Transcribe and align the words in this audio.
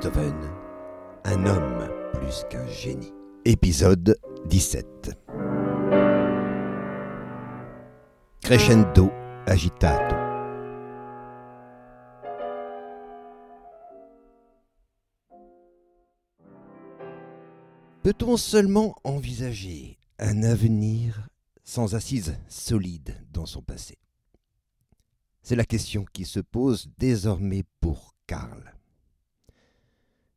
Beethoven, 0.00 0.50
un 1.24 1.44
homme 1.44 1.90
plus 2.14 2.46
qu'un 2.48 2.66
génie. 2.68 3.12
Épisode 3.44 4.18
17. 4.46 5.10
Crescendo 8.40 9.10
agitato. 9.46 10.16
Peut-on 18.02 18.38
seulement 18.38 18.96
envisager 19.04 19.98
un 20.18 20.42
avenir 20.44 21.28
sans 21.62 21.94
assise 21.94 22.38
solide 22.48 23.22
dans 23.30 23.44
son 23.44 23.60
passé? 23.60 23.98
C'est 25.42 25.56
la 25.56 25.66
question 25.66 26.06
qui 26.10 26.24
se 26.24 26.40
pose 26.40 26.90
désormais 26.96 27.64
pour 27.82 28.14
Karl. 28.26 28.79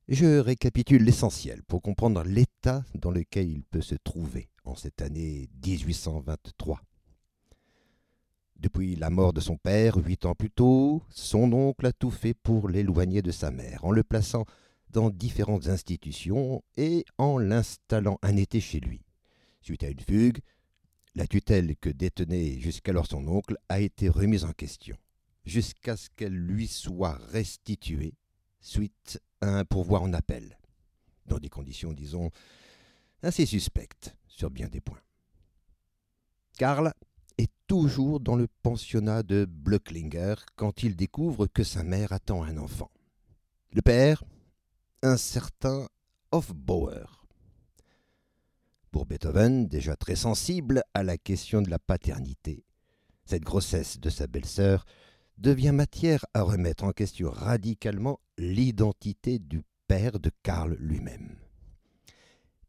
Je 0.09 0.39
récapitule 0.39 1.03
l'essentiel 1.03 1.63
pour 1.63 1.81
comprendre 1.81 2.23
l'état 2.23 2.83
dans 2.93 3.09
lequel 3.09 3.49
il 3.49 3.63
peut 3.63 3.81
se 3.81 3.95
trouver 3.95 4.49
en 4.65 4.75
cette 4.75 5.01
année 5.01 5.47
1823. 5.65 6.81
Depuis 8.57 8.97
la 8.97 9.09
mort 9.09 9.31
de 9.31 9.39
son 9.39 9.55
père, 9.55 9.95
huit 9.95 10.25
ans 10.25 10.35
plus 10.35 10.51
tôt, 10.51 11.01
son 11.09 11.53
oncle 11.53 11.85
a 11.85 11.93
tout 11.93 12.11
fait 12.11 12.33
pour 12.33 12.67
l'éloigner 12.67 13.21
de 13.21 13.31
sa 13.31 13.49
mère, 13.49 13.85
en 13.85 13.91
le 13.91 14.03
plaçant 14.03 14.43
dans 14.89 15.09
différentes 15.09 15.69
institutions 15.69 16.61
et 16.75 17.05
en 17.17 17.37
l'installant 17.37 18.19
un 18.23 18.35
été 18.35 18.59
chez 18.59 18.81
lui. 18.81 19.05
Suite 19.61 19.85
à 19.85 19.89
une 19.89 20.01
fugue, 20.01 20.39
la 21.15 21.27
tutelle 21.27 21.77
que 21.77 21.89
détenait 21.89 22.59
jusqu'alors 22.59 23.07
son 23.07 23.25
oncle 23.29 23.57
a 23.69 23.79
été 23.79 24.09
remise 24.09 24.43
en 24.43 24.51
question, 24.51 24.97
jusqu'à 25.45 25.95
ce 25.95 26.09
qu'elle 26.13 26.35
lui 26.35 26.67
soit 26.67 27.17
restituée 27.31 28.15
suite 28.63 29.21
à 29.41 29.47
un 29.47 29.65
pourvoi 29.65 29.99
en 29.99 30.13
appel, 30.13 30.57
dans 31.27 31.37
des 31.37 31.49
conditions, 31.49 31.93
disons, 31.93 32.31
assez 33.21 33.45
suspectes 33.45 34.15
sur 34.27 34.49
bien 34.49 34.67
des 34.67 34.81
points. 34.81 35.01
Karl 36.57 36.93
est 37.37 37.51
toujours 37.67 38.19
dans 38.19 38.35
le 38.35 38.47
pensionnat 38.63 39.21
de 39.21 39.45
Blöcklinger 39.45 40.35
quand 40.55 40.83
il 40.83 40.95
découvre 40.95 41.47
que 41.47 41.63
sa 41.63 41.83
mère 41.83 42.13
attend 42.13 42.43
un 42.43 42.57
enfant. 42.57 42.89
Le 43.73 43.81
père, 43.81 44.23
un 45.01 45.17
certain 45.17 45.87
Hofbauer. 46.31 47.27
Pour 48.91 49.05
Beethoven, 49.05 49.67
déjà 49.67 49.95
très 49.95 50.15
sensible 50.15 50.83
à 50.93 51.03
la 51.03 51.17
question 51.17 51.61
de 51.61 51.69
la 51.69 51.79
paternité, 51.79 52.63
cette 53.25 53.43
grossesse 53.43 53.99
de 53.99 54.09
sa 54.09 54.27
belle-sœur 54.27 54.85
devient 55.37 55.71
matière 55.71 56.25
à 56.33 56.41
remettre 56.41 56.83
en 56.83 56.91
question 56.91 57.29
radicalement 57.29 58.19
l'identité 58.37 59.39
du 59.39 59.63
père 59.87 60.19
de 60.19 60.31
Karl 60.43 60.75
lui-même. 60.79 61.35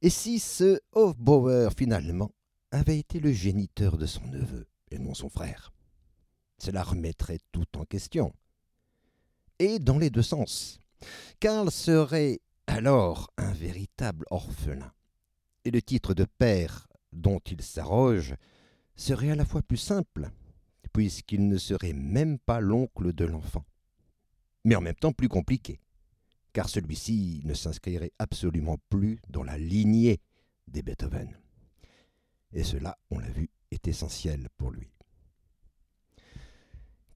Et 0.02 0.10
si 0.10 0.38
ce 0.38 0.80
Hofbauer, 0.92 1.70
finalement, 1.76 2.30
avait 2.70 2.98
été 2.98 3.20
le 3.20 3.32
géniteur 3.32 3.96
de 3.96 4.06
son 4.06 4.26
neveu, 4.26 4.66
et 4.90 4.98
non 4.98 5.14
son 5.14 5.28
frère? 5.30 5.72
Cela 6.58 6.82
remettrait 6.82 7.40
tout 7.52 7.78
en 7.78 7.84
question. 7.84 8.34
Et 9.58 9.78
dans 9.78 9.98
les 9.98 10.10
deux 10.10 10.22
sens. 10.22 10.78
Karl 11.40 11.70
serait 11.70 12.40
alors 12.66 13.30
un 13.36 13.52
véritable 13.52 14.26
orphelin. 14.30 14.92
Et 15.64 15.70
le 15.70 15.80
titre 15.80 16.14
de 16.14 16.24
père 16.24 16.86
dont 17.12 17.38
il 17.38 17.62
s'arroge 17.62 18.34
serait 18.96 19.30
à 19.30 19.36
la 19.36 19.44
fois 19.44 19.62
plus 19.62 19.76
simple, 19.76 20.30
puisqu'il 20.94 21.48
ne 21.48 21.58
serait 21.58 21.92
même 21.92 22.38
pas 22.38 22.60
l'oncle 22.60 23.12
de 23.12 23.26
l'enfant, 23.26 23.66
mais 24.64 24.76
en 24.76 24.80
même 24.80 24.94
temps 24.94 25.12
plus 25.12 25.28
compliqué, 25.28 25.80
car 26.54 26.70
celui-ci 26.70 27.42
ne 27.44 27.52
s'inscrirait 27.52 28.12
absolument 28.18 28.78
plus 28.88 29.20
dans 29.28 29.42
la 29.42 29.58
lignée 29.58 30.20
des 30.68 30.82
Beethoven. 30.82 31.36
Et 32.52 32.62
cela, 32.62 32.96
on 33.10 33.18
l'a 33.18 33.28
vu, 33.28 33.50
est 33.72 33.88
essentiel 33.88 34.48
pour 34.56 34.70
lui. 34.70 34.88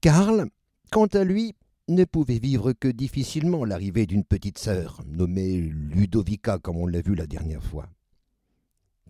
Karl, 0.01 0.49
quant 0.91 1.07
à 1.07 1.23
lui, 1.23 1.55
ne 1.87 2.03
pouvait 2.03 2.37
vivre 2.37 2.73
que 2.73 2.89
difficilement 2.89 3.63
l'arrivée 3.63 4.05
d'une 4.05 4.25
petite 4.25 4.57
sœur, 4.57 5.01
nommée 5.07 5.57
Ludovica 5.57 6.59
comme 6.59 6.77
on 6.77 6.85
l'a 6.85 7.01
vu 7.01 7.15
la 7.15 7.27
dernière 7.27 7.63
fois. 7.63 7.89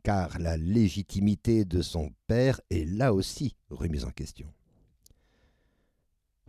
Car 0.04 0.38
la 0.38 0.58
légitimité 0.58 1.66
de 1.66 1.82
son 1.82 2.12
père 2.28 2.62
est 2.70 2.86
là 2.86 3.14
aussi 3.14 3.56
remise 3.70 4.06
en 4.06 4.12
question. 4.12 4.48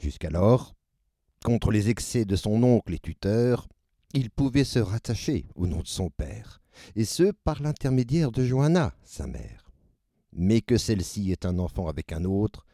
Jusqu'alors, 0.00 0.74
contre 1.44 1.70
les 1.70 1.90
excès 1.90 2.24
de 2.24 2.34
son 2.34 2.62
oncle 2.62 2.94
et 2.94 2.98
tuteur, 2.98 3.68
il 4.14 4.30
pouvait 4.30 4.64
se 4.64 4.78
rattacher 4.78 5.46
au 5.54 5.66
nom 5.66 5.82
de 5.82 5.86
son 5.86 6.08
père, 6.08 6.62
et 6.96 7.04
ce 7.04 7.32
par 7.44 7.60
l'intermédiaire 7.60 8.32
de 8.32 8.42
Johanna, 8.42 8.94
sa 9.04 9.26
mère. 9.26 9.70
Mais 10.32 10.62
que 10.62 10.78
celle-ci 10.78 11.32
est 11.32 11.44
un 11.44 11.58
enfant 11.58 11.86
avec 11.86 12.12
un 12.12 12.24
autre, 12.24 12.64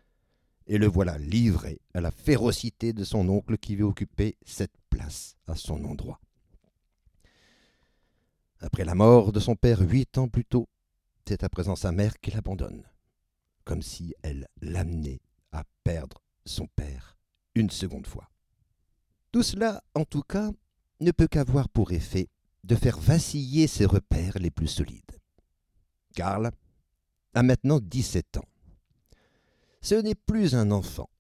et 0.69 0.79
le 0.79 0.87
voilà 0.87 1.19
livré 1.19 1.81
à 1.95 2.01
la 2.01 2.13
férocité 2.13 2.93
de 2.93 3.03
son 3.03 3.29
oncle 3.29 3.59
qui 3.59 3.75
veut 3.75 3.85
occuper 3.85 4.37
cette 4.45 4.77
place 4.89 5.37
à 5.49 5.57
son 5.57 5.85
endroit. 5.85 6.21
Après 8.61 8.85
la 8.85 8.95
mort 8.95 9.33
de 9.33 9.41
son 9.41 9.57
père 9.57 9.81
huit 9.81 10.17
ans 10.17 10.29
plus 10.29 10.45
tôt, 10.45 10.69
c'est 11.27 11.43
à 11.43 11.49
présent 11.49 11.75
sa 11.75 11.91
mère 11.91 12.21
qui 12.21 12.31
l'abandonne, 12.31 12.85
comme 13.65 13.83
si 13.83 14.15
elle 14.23 14.47
l'amenait 14.61 15.21
à 15.51 15.65
perdre 15.83 16.23
son 16.45 16.69
père 16.69 17.16
une 17.57 17.71
seconde 17.71 18.07
fois. 18.07 18.31
Tout 19.33 19.43
cela, 19.43 19.83
en 19.95 20.05
tout 20.05 20.23
cas, 20.23 20.53
ne 21.01 21.11
peut 21.11 21.27
qu'avoir 21.27 21.69
pour 21.69 21.91
effet 21.91 22.29
de 22.63 22.77
faire 22.77 22.99
vaciller 22.99 23.67
ses 23.67 23.87
repères 23.87 24.39
les 24.39 24.51
plus 24.51 24.69
solides. 24.69 25.19
Karl 26.15 26.51
a 27.35 27.43
maintenant 27.43 27.81
dix-sept 27.81 28.37
ans. 28.37 28.49
Ce 29.81 29.95
n'est 29.95 30.15
plus 30.15 30.55
un 30.55 30.71
enfant, 30.71 31.11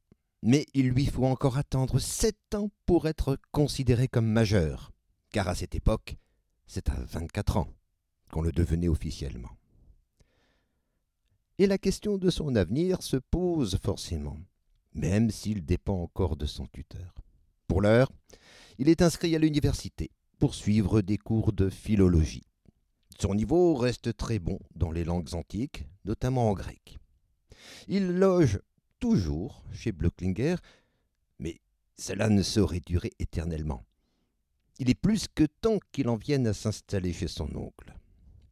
mais 0.42 0.66
il 0.74 0.88
lui 0.88 1.06
faut 1.06 1.26
encore 1.26 1.56
attendre 1.56 1.98
sept 1.98 2.54
ans 2.54 2.70
pour 2.84 3.06
être 3.06 3.38
considéré 3.52 4.08
comme 4.08 4.26
majeur, 4.26 4.92
car 5.30 5.48
à 5.48 5.54
cette 5.54 5.74
époque, 5.74 6.16
c'est 6.66 6.88
à 6.88 6.94
vingt-quatre 6.94 7.56
ans 7.56 7.68
qu'on 8.30 8.42
le 8.42 8.52
devenait 8.52 8.88
officiellement. 8.88 9.56
Et 11.58 11.66
la 11.66 11.78
question 11.78 12.18
de 12.18 12.28
son 12.28 12.56
avenir 12.56 13.02
se 13.02 13.16
pose 13.16 13.78
forcément, 13.82 14.38
même 14.96 15.30
s'il 15.30 15.64
dépend 15.64 16.02
encore 16.02 16.36
de 16.36 16.46
son 16.46 16.66
tuteur. 16.66 17.14
Pour 17.68 17.82
l'heure, 17.82 18.10
il 18.78 18.88
est 18.88 19.02
inscrit 19.02 19.36
à 19.36 19.38
l'université 19.38 20.10
pour 20.38 20.54
suivre 20.54 21.02
des 21.02 21.18
cours 21.18 21.52
de 21.52 21.70
philologie. 21.70 22.46
Son 23.20 23.34
niveau 23.34 23.74
reste 23.74 24.16
très 24.16 24.38
bon 24.38 24.58
dans 24.74 24.90
les 24.90 25.04
langues 25.04 25.34
antiques, 25.34 25.86
notamment 26.04 26.50
en 26.50 26.54
grec. 26.54 26.98
Il 27.88 28.18
loge 28.18 28.60
toujours 28.98 29.64
chez 29.72 29.92
Blöcklinger, 29.92 30.56
mais 31.38 31.60
cela 31.96 32.28
ne 32.28 32.42
saurait 32.42 32.82
durer 32.84 33.12
éternellement. 33.18 33.84
Il 34.78 34.90
est 34.90 34.94
plus 34.94 35.26
que 35.34 35.44
temps 35.44 35.78
qu'il 35.92 36.08
en 36.08 36.16
vienne 36.16 36.46
à 36.46 36.52
s'installer 36.52 37.12
chez 37.12 37.28
son 37.28 37.54
oncle. 37.56 37.94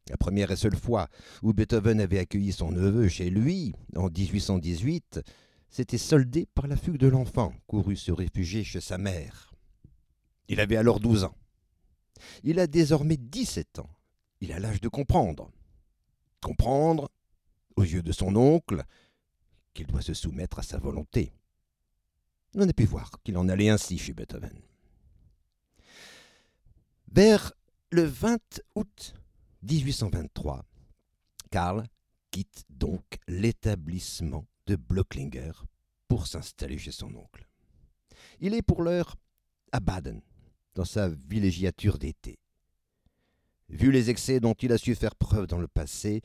La 0.09 0.17
première 0.17 0.51
et 0.51 0.55
seule 0.55 0.75
fois 0.75 1.07
où 1.41 1.53
Beethoven 1.53 1.99
avait 1.99 2.19
accueilli 2.19 2.51
son 2.51 2.71
neveu 2.71 3.07
chez 3.07 3.29
lui, 3.29 3.73
en 3.95 4.09
1818, 4.09 5.21
s'était 5.75 5.97
soldée 5.97 6.45
par 6.45 6.67
la 6.67 6.77
fugue 6.77 6.95
de 6.95 7.07
l'enfant, 7.07 7.53
couru 7.67 7.97
se 7.97 8.13
réfugier 8.13 8.63
chez 8.63 8.79
sa 8.79 8.97
mère. 8.97 9.53
Il 10.47 10.61
avait 10.61 10.77
alors 10.77 11.01
douze 11.01 11.25
ans. 11.25 11.35
Il 12.43 12.61
a 12.61 12.67
désormais 12.67 13.17
dix-sept 13.17 13.79
ans. 13.79 13.89
Il 14.39 14.53
a 14.53 14.59
l'âge 14.59 14.79
de 14.79 14.87
comprendre. 14.87 15.51
Comprendre, 16.41 17.11
aux 17.75 17.83
yeux 17.83 18.03
de 18.03 18.13
son 18.13 18.37
oncle, 18.37 18.85
qu'il 19.73 19.85
doit 19.87 20.01
se 20.01 20.13
soumettre 20.13 20.59
à 20.59 20.63
sa 20.63 20.77
volonté. 20.77 21.33
On 22.55 22.69
a 22.69 22.71
pu 22.71 22.85
voir 22.85 23.11
qu'il 23.21 23.37
en 23.37 23.49
allait 23.49 23.67
ainsi 23.67 23.97
chez 23.97 24.13
Beethoven. 24.13 24.57
Vers 27.11 27.51
le 27.91 28.03
20 28.03 28.39
août 28.75 29.13
1823, 29.63 30.63
Karl 31.51 31.85
quitte 32.31 32.63
donc 32.69 33.03
l'établissement 33.27 34.45
de 34.67 34.75
Blöcklinger 34.75 35.51
pour 36.07 36.27
s'installer 36.27 36.77
chez 36.77 36.91
son 36.91 37.13
oncle. 37.15 37.47
Il 38.39 38.53
est 38.53 38.61
pour 38.61 38.81
l'heure 38.81 39.15
à 39.71 39.79
Baden, 39.79 40.21
dans 40.75 40.85
sa 40.85 41.09
villégiature 41.09 41.97
d'été. 41.97 42.39
Vu 43.69 43.91
les 43.91 44.09
excès 44.09 44.39
dont 44.39 44.53
il 44.53 44.71
a 44.71 44.77
su 44.77 44.95
faire 44.95 45.15
preuve 45.15 45.47
dans 45.47 45.57
le 45.57 45.67
passé, 45.67 46.21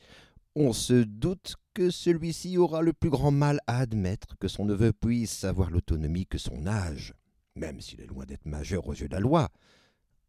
on 0.55 0.73
se 0.73 1.03
doute 1.03 1.55
que 1.73 1.89
celui-ci 1.89 2.57
aura 2.57 2.81
le 2.81 2.93
plus 2.93 3.09
grand 3.09 3.31
mal 3.31 3.59
à 3.67 3.79
admettre 3.79 4.37
que 4.37 4.47
son 4.47 4.65
neveu 4.65 4.93
puisse 4.93 5.43
avoir 5.43 5.71
l'autonomie 5.71 6.27
que 6.27 6.37
son 6.37 6.67
âge, 6.67 7.13
même 7.55 7.79
s'il 7.81 8.01
est 8.01 8.07
loin 8.07 8.25
d'être 8.25 8.45
majeur 8.45 8.87
aux 8.87 8.93
yeux 8.93 9.07
de 9.07 9.13
la 9.13 9.21
loi, 9.21 9.49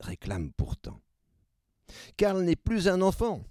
réclame 0.01 0.53
pourtant. 0.53 1.01
Karl 2.17 2.43
n'est 2.43 2.57
plus 2.57 2.89
un 2.89 3.03
enfant, 3.03 3.45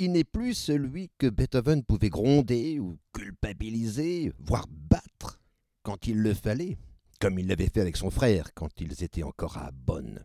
il 0.00 0.12
n'est 0.12 0.24
plus 0.24 0.54
celui 0.54 1.10
que 1.18 1.26
Beethoven 1.28 1.84
pouvait 1.84 2.08
gronder 2.08 2.78
ou 2.78 2.98
culpabiliser, 3.12 4.32
voire 4.38 4.66
battre 4.68 5.40
quand 5.82 6.06
il 6.06 6.20
le 6.20 6.34
fallait, 6.34 6.76
comme 7.20 7.38
il 7.38 7.46
l'avait 7.46 7.68
fait 7.68 7.80
avec 7.80 7.96
son 7.96 8.10
frère 8.10 8.52
quand 8.54 8.80
ils 8.80 9.02
étaient 9.02 9.22
encore 9.22 9.58
à 9.58 9.70
Bonn. 9.72 10.24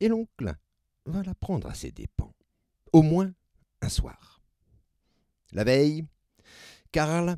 Et 0.00 0.08
l'oncle 0.08 0.54
va 1.06 1.22
la 1.22 1.34
prendre 1.34 1.68
à 1.68 1.74
ses 1.74 1.92
dépens, 1.92 2.34
au 2.92 3.02
moins 3.02 3.32
un 3.80 3.88
soir. 3.88 4.40
La 5.52 5.64
veille, 5.64 6.04
Karl 6.92 7.36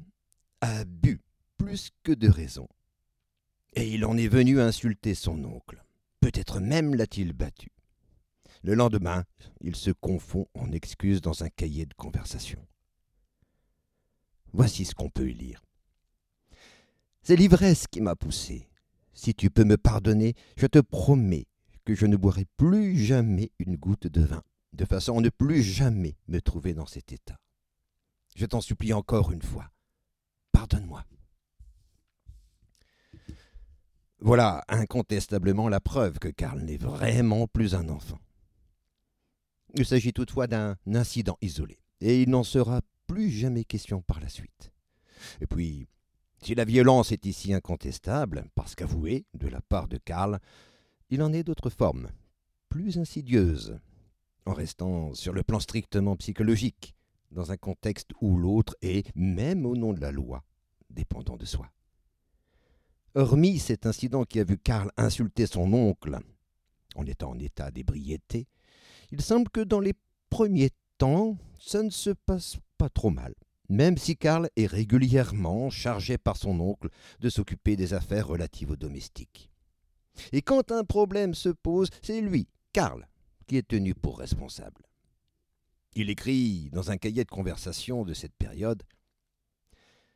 a 0.60 0.84
bu 0.84 1.20
plus 1.56 1.90
que 2.02 2.12
de 2.12 2.28
raison, 2.28 2.68
et 3.74 3.88
il 3.88 4.04
en 4.04 4.16
est 4.16 4.28
venu 4.28 4.60
insulter 4.60 5.14
son 5.14 5.44
oncle. 5.44 5.82
Peut-être 6.20 6.60
même 6.60 6.94
l'a-t-il 6.94 7.32
battu. 7.32 7.70
Le 8.62 8.74
lendemain, 8.74 9.24
il 9.60 9.76
se 9.76 9.90
confond 9.90 10.46
en 10.54 10.72
excuses 10.72 11.20
dans 11.20 11.42
un 11.42 11.48
cahier 11.48 11.86
de 11.86 11.94
conversation. 11.94 12.64
Voici 14.52 14.84
ce 14.84 14.94
qu'on 14.94 15.10
peut 15.10 15.28
y 15.28 15.34
lire. 15.34 15.62
C'est 17.22 17.36
l'ivresse 17.36 17.86
qui 17.86 18.00
m'a 18.00 18.16
poussé. 18.16 18.68
Si 19.12 19.34
tu 19.34 19.50
peux 19.50 19.64
me 19.64 19.76
pardonner, 19.76 20.34
je 20.56 20.66
te 20.66 20.78
promets 20.78 21.46
que 21.84 21.94
je 21.94 22.06
ne 22.06 22.16
boirai 22.16 22.46
plus 22.56 22.98
jamais 22.98 23.50
une 23.58 23.76
goutte 23.76 24.06
de 24.06 24.22
vin, 24.22 24.42
de 24.72 24.84
façon 24.84 25.18
à 25.18 25.20
ne 25.20 25.28
plus 25.28 25.62
jamais 25.62 26.16
me 26.28 26.40
trouver 26.40 26.74
dans 26.74 26.86
cet 26.86 27.12
état. 27.12 27.38
Je 28.36 28.46
t'en 28.46 28.60
supplie 28.60 28.92
encore 28.92 29.32
une 29.32 29.42
fois. 29.42 29.70
Pardonne-moi. 30.52 31.04
Voilà 34.20 34.64
incontestablement 34.68 35.68
la 35.68 35.80
preuve 35.80 36.18
que 36.18 36.28
Karl 36.28 36.60
n'est 36.60 36.76
vraiment 36.76 37.46
plus 37.46 37.74
un 37.74 37.88
enfant. 37.88 38.18
Il 39.74 39.84
s'agit 39.84 40.12
toutefois 40.12 40.46
d'un 40.46 40.76
incident 40.86 41.36
isolé, 41.42 41.78
et 42.00 42.22
il 42.22 42.30
n'en 42.30 42.42
sera 42.42 42.80
plus 43.06 43.30
jamais 43.30 43.64
question 43.64 44.02
par 44.02 44.20
la 44.20 44.28
suite. 44.28 44.72
Et 45.40 45.46
puis, 45.46 45.86
si 46.42 46.54
la 46.54 46.64
violence 46.64 47.12
est 47.12 47.26
ici 47.26 47.52
incontestable, 47.52 48.44
parce 48.54 48.74
qu'avouée 48.74 49.26
de 49.34 49.48
la 49.48 49.60
part 49.60 49.88
de 49.88 49.98
Karl, 49.98 50.38
il 51.10 51.22
en 51.22 51.32
est 51.32 51.42
d'autres 51.42 51.70
formes, 51.70 52.10
plus 52.68 52.98
insidieuses, 52.98 53.78
en 54.46 54.54
restant 54.54 55.14
sur 55.14 55.32
le 55.32 55.42
plan 55.42 55.60
strictement 55.60 56.16
psychologique, 56.16 56.94
dans 57.30 57.52
un 57.52 57.56
contexte 57.56 58.10
où 58.20 58.36
l'autre 58.38 58.76
est, 58.80 59.14
même 59.14 59.66
au 59.66 59.76
nom 59.76 59.92
de 59.92 60.00
la 60.00 60.12
loi, 60.12 60.44
dépendant 60.88 61.36
de 61.36 61.44
soi. 61.44 61.70
Hormis 63.14 63.58
cet 63.58 63.84
incident 63.84 64.24
qui 64.24 64.40
a 64.40 64.44
vu 64.44 64.58
Karl 64.58 64.90
insulter 64.96 65.46
son 65.46 65.72
oncle, 65.72 66.18
en 66.94 67.04
étant 67.04 67.30
en 67.30 67.38
état 67.38 67.70
d'ébriété, 67.70 68.46
il 69.10 69.22
semble 69.22 69.48
que 69.50 69.60
dans 69.60 69.80
les 69.80 69.94
premiers 70.30 70.70
temps, 70.98 71.36
ça 71.58 71.82
ne 71.82 71.90
se 71.90 72.10
passe 72.10 72.56
pas 72.76 72.88
trop 72.88 73.10
mal, 73.10 73.34
même 73.68 73.96
si 73.96 74.16
Karl 74.16 74.48
est 74.56 74.66
régulièrement 74.66 75.70
chargé 75.70 76.18
par 76.18 76.36
son 76.36 76.60
oncle 76.60 76.88
de 77.20 77.28
s'occuper 77.28 77.76
des 77.76 77.94
affaires 77.94 78.28
relatives 78.28 78.70
aux 78.70 78.76
domestiques. 78.76 79.50
Et 80.32 80.42
quand 80.42 80.72
un 80.72 80.84
problème 80.84 81.34
se 81.34 81.48
pose, 81.48 81.90
c'est 82.02 82.20
lui, 82.20 82.48
Karl, 82.72 83.08
qui 83.46 83.56
est 83.56 83.66
tenu 83.66 83.94
pour 83.94 84.18
responsable. 84.18 84.82
Il 85.94 86.10
écrit 86.10 86.70
dans 86.72 86.90
un 86.90 86.96
cahier 86.96 87.24
de 87.24 87.30
conversation 87.30 88.04
de 88.04 88.14
cette 88.14 88.34
période, 88.34 88.82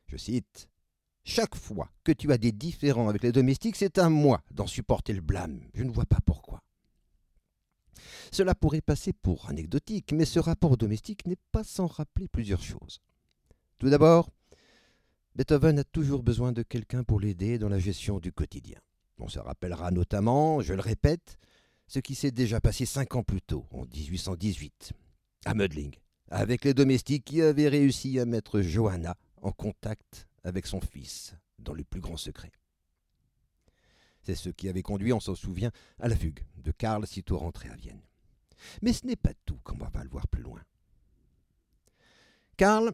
je 0.07 0.17
cite, 0.17 0.69
Chaque 1.25 1.55
fois 1.55 1.91
que 2.05 2.13
tu 2.13 2.33
as 2.33 2.39
des 2.39 2.53
différends 2.53 3.09
avec 3.09 3.23
les 3.23 3.33
domestiques, 3.33 3.77
c'est 3.77 3.99
à 3.99 4.09
moi 4.09 4.43
d'en 4.51 4.67
supporter 4.67 5.13
le 5.13 5.21
blâme. 5.21 5.61
Je 5.73 5.85
ne 5.85 5.91
vois 5.91 6.05
pas 6.05 6.21
pourquoi. 6.27 6.62
Cela 8.31 8.55
pourrait 8.55 8.81
passer 8.81 9.13
pour 9.13 9.49
anecdotique, 9.49 10.13
mais 10.13 10.25
ce 10.25 10.39
rapport 10.39 10.77
domestique 10.77 11.27
n'est 11.27 11.39
pas 11.53 11.65
sans 11.65 11.87
rappeler 11.87 12.29
plusieurs 12.29 12.63
choses. 12.63 13.01
Tout 13.79 13.91
d'abord, 13.91 14.31
Beethoven 15.35 15.79
a 15.79 15.85
toujours 15.85 16.23
besoin 16.23 16.53
de 16.53 16.63
quelqu'un 16.63 17.05
pour 17.05 17.21
l'aider 17.21 17.59
dans 17.59 17.69
la 17.69 17.79
gestion 17.79 18.21
du 18.21 18.33
quotidien. 18.33 18.79
On 19.19 19.29
se 19.29 19.39
rappellera 19.39 19.91
notamment, 19.91 20.61
je 20.61 20.75
le 20.75 20.81
répète, 20.81 21.39
ce 21.87 21.99
qui 21.99 22.15
s'est 22.15 22.31
déjà 22.31 22.61
passé 22.61 22.87
cinq 22.87 23.17
ans 23.17 23.23
plus 23.23 23.43
tôt, 23.43 23.67
en 23.71 23.85
1818, 23.85 24.93
à 25.45 25.55
Mödling, 25.55 25.95
avec 26.29 26.65
les 26.65 26.75
domestiques 26.75 27.25
qui 27.25 27.43
avaient 27.43 27.69
réussi 27.69 28.19
à 28.19 28.25
mettre 28.25 28.61
Johanna 28.61 29.17
en 29.41 29.53
contact 29.53 30.27
avec 30.45 30.67
son 30.67 30.81
fils, 30.81 31.35
dans 31.59 31.75
le 31.75 31.85
plus 31.85 32.01
grand 32.01 32.17
secret. 32.17 32.51
C'est 34.23 34.35
ce 34.35 34.51
qui 34.51 34.69
avait 34.69 34.83
conduit, 34.83 35.13
on 35.13 35.21
s'en 35.21 35.35
souvient, 35.35 35.73
à 35.99 36.09
la 36.09 36.17
fugue 36.17 36.45
de 36.57 36.71
Karl 36.71 37.07
sitôt 37.07 37.39
rentré 37.39 37.69
à 37.69 37.75
Vienne. 37.75 38.03
Mais 38.81 38.93
ce 38.93 39.07
n'est 39.07 39.17
pas 39.17 39.33
tout, 39.45 39.59
comme 39.65 39.83
on 39.83 39.89
va 39.89 40.05
le 40.05 40.11
voir 40.11 40.29
plus 40.29 40.43
loin. 40.43 40.63
Karl 42.57 42.93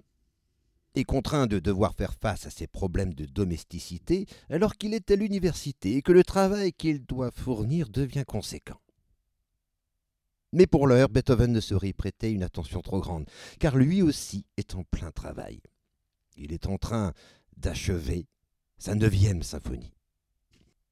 est 0.95 1.05
contraint 1.05 1.47
de 1.47 1.59
devoir 1.59 1.95
faire 1.95 2.15
face 2.15 2.47
à 2.47 2.51
ses 2.51 2.67
problèmes 2.67 3.15
de 3.15 3.27
domesticité 3.27 4.27
alors 4.49 4.77
qu'il 4.77 4.95
est 4.95 5.11
à 5.11 5.17
l'université 5.17 5.97
et 5.97 6.03
que 6.03 6.13
le 6.13 6.25
travail 6.25 6.73
qu'il 6.73 7.05
doit 7.05 7.31
fournir 7.31 7.89
devient 7.89 8.25
conséquent. 8.27 8.81
Mais 10.53 10.67
pour 10.67 10.87
l'heure, 10.87 11.11
Beethoven 11.11 11.53
ne 11.53 11.61
saurait 11.61 11.93
prêter 11.93 12.33
une 12.33 12.43
attention 12.43 12.81
trop 12.81 13.01
grande, 13.01 13.29
car 13.59 13.77
lui 13.77 14.01
aussi 14.01 14.47
est 14.57 14.75
en 14.75 14.83
plein 14.85 15.11
travail. 15.11 15.61
Il 16.37 16.53
est 16.53 16.67
en 16.67 16.79
train 16.79 17.13
d'achever 17.59 18.27
sa 18.79 18.95
neuvième 18.95 19.43
symphonie. 19.43 19.93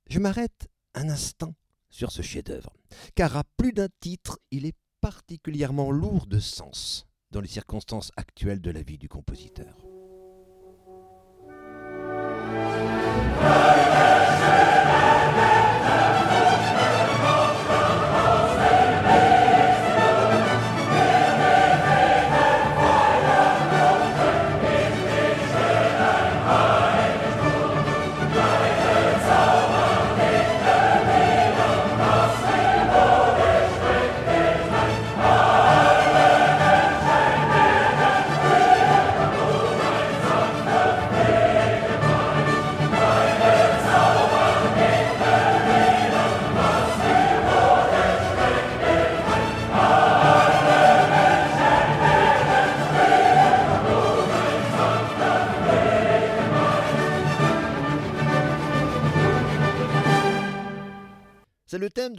Je 0.08 0.18
m'arrête 0.18 0.68
un 0.94 1.08
instant 1.08 1.54
sur 1.90 2.12
ce 2.12 2.22
chef-d'œuvre, 2.22 2.72
car 3.14 3.36
à 3.36 3.44
plus 3.56 3.72
d'un 3.72 3.88
titre, 4.00 4.38
il 4.50 4.66
est 4.66 4.76
particulièrement 5.00 5.90
lourd 5.90 6.26
de 6.26 6.38
sens 6.38 7.06
dans 7.30 7.40
les 7.40 7.48
circonstances 7.48 8.12
actuelles 8.16 8.60
de 8.60 8.70
la 8.70 8.82
vie 8.82 8.98
du 8.98 9.08
compositeur. 9.08 9.85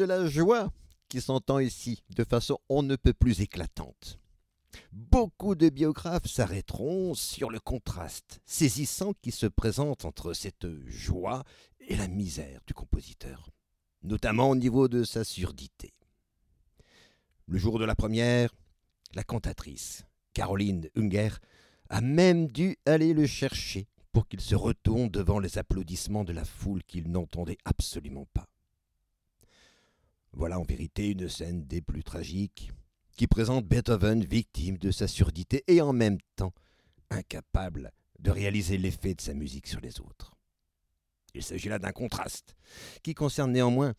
La 0.08 0.26
joie 0.26 0.72
qui 1.10 1.22
s'entend 1.22 1.60
ici 1.60 2.02
de 2.16 2.24
façon 2.24 2.60
on 2.70 2.82
ne 2.82 2.96
peut 2.96 3.14
plus 3.14 3.42
éclatante. 3.42 4.20
Beaucoup 4.92 5.56
de 5.56 5.70
biographes 5.70 6.28
s'arrêteront 6.28 7.14
sur 7.14 7.50
le 7.50 7.60
contraste 7.60 8.40
saisissant 8.46 9.14
qui 9.22 9.32
se 9.32 9.46
présente 9.46 10.06
entre 10.06 10.34
cette 10.34 10.68
joie 10.88 11.44
et 11.82 11.96
la 11.96 12.08
misère 12.08 12.62
du 12.66 12.74
compositeur, 12.74 13.50
notamment 14.04 14.50
au 14.50 14.56
niveau 14.56 14.88
de 14.88 15.04
sa 15.04 15.24
surdité. 15.24 15.94
Le 17.48 17.58
jour 17.58 17.80
de 17.80 17.86
la 17.86 17.96
première, 17.96 18.54
la 19.14 19.24
cantatrice, 19.24 20.04
Caroline 20.34 20.90
Unger, 20.96 21.30
a 21.90 22.02
même 22.02 22.48
dû 22.48 22.78
aller 22.86 23.14
le 23.14 23.26
chercher 23.26 23.88
pour 24.12 24.28
qu'il 24.28 24.42
se 24.42 24.56
retourne 24.56 25.10
devant 25.10 25.40
les 25.40 25.58
applaudissements 25.58 26.24
de 26.24 26.34
la 26.34 26.46
foule 26.46 26.84
qu'il 26.84 27.10
n'entendait 27.10 27.58
absolument 27.66 28.28
pas. 28.34 28.48
Voilà 30.38 30.60
en 30.60 30.64
vérité 30.64 31.10
une 31.10 31.28
scène 31.28 31.66
des 31.66 31.82
plus 31.82 32.04
tragiques, 32.04 32.72
qui 33.16 33.26
présente 33.26 33.66
Beethoven 33.66 34.24
victime 34.24 34.78
de 34.78 34.92
sa 34.92 35.08
surdité 35.08 35.64
et 35.66 35.82
en 35.82 35.94
même 35.94 36.20
temps 36.36 36.54
incapable 37.10 37.92
de 38.20 38.30
réaliser 38.30 38.78
l'effet 38.78 39.16
de 39.16 39.22
sa 39.22 39.34
musique 39.34 39.66
sur 39.66 39.82
les 39.82 40.00
autres. 40.00 40.36
Il 41.34 41.42
s'agit 41.42 41.70
là 41.70 41.80
d'un 41.80 41.92
contraste 41.92 42.56
qui 43.02 43.16
concerne 43.16 43.52
néanmoins 43.52 43.96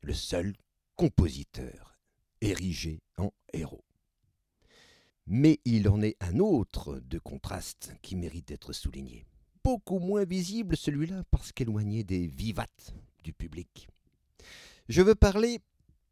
le 0.00 0.14
seul 0.14 0.56
compositeur 0.96 1.96
érigé 2.40 3.00
en 3.16 3.30
héros. 3.52 3.84
Mais 5.28 5.60
il 5.64 5.88
en 5.88 6.02
est 6.02 6.16
un 6.18 6.40
autre 6.40 7.00
de 7.04 7.20
contraste 7.20 7.92
qui 8.02 8.16
mérite 8.16 8.48
d'être 8.48 8.72
souligné. 8.72 9.26
Beaucoup 9.62 10.00
moins 10.00 10.24
visible 10.24 10.76
celui-là 10.76 11.22
parce 11.30 11.52
qu'éloigné 11.52 12.02
des 12.02 12.26
vivates 12.26 12.96
du 13.22 13.32
public. 13.32 13.86
Je 14.88 15.02
veux 15.02 15.14
parler 15.14 15.60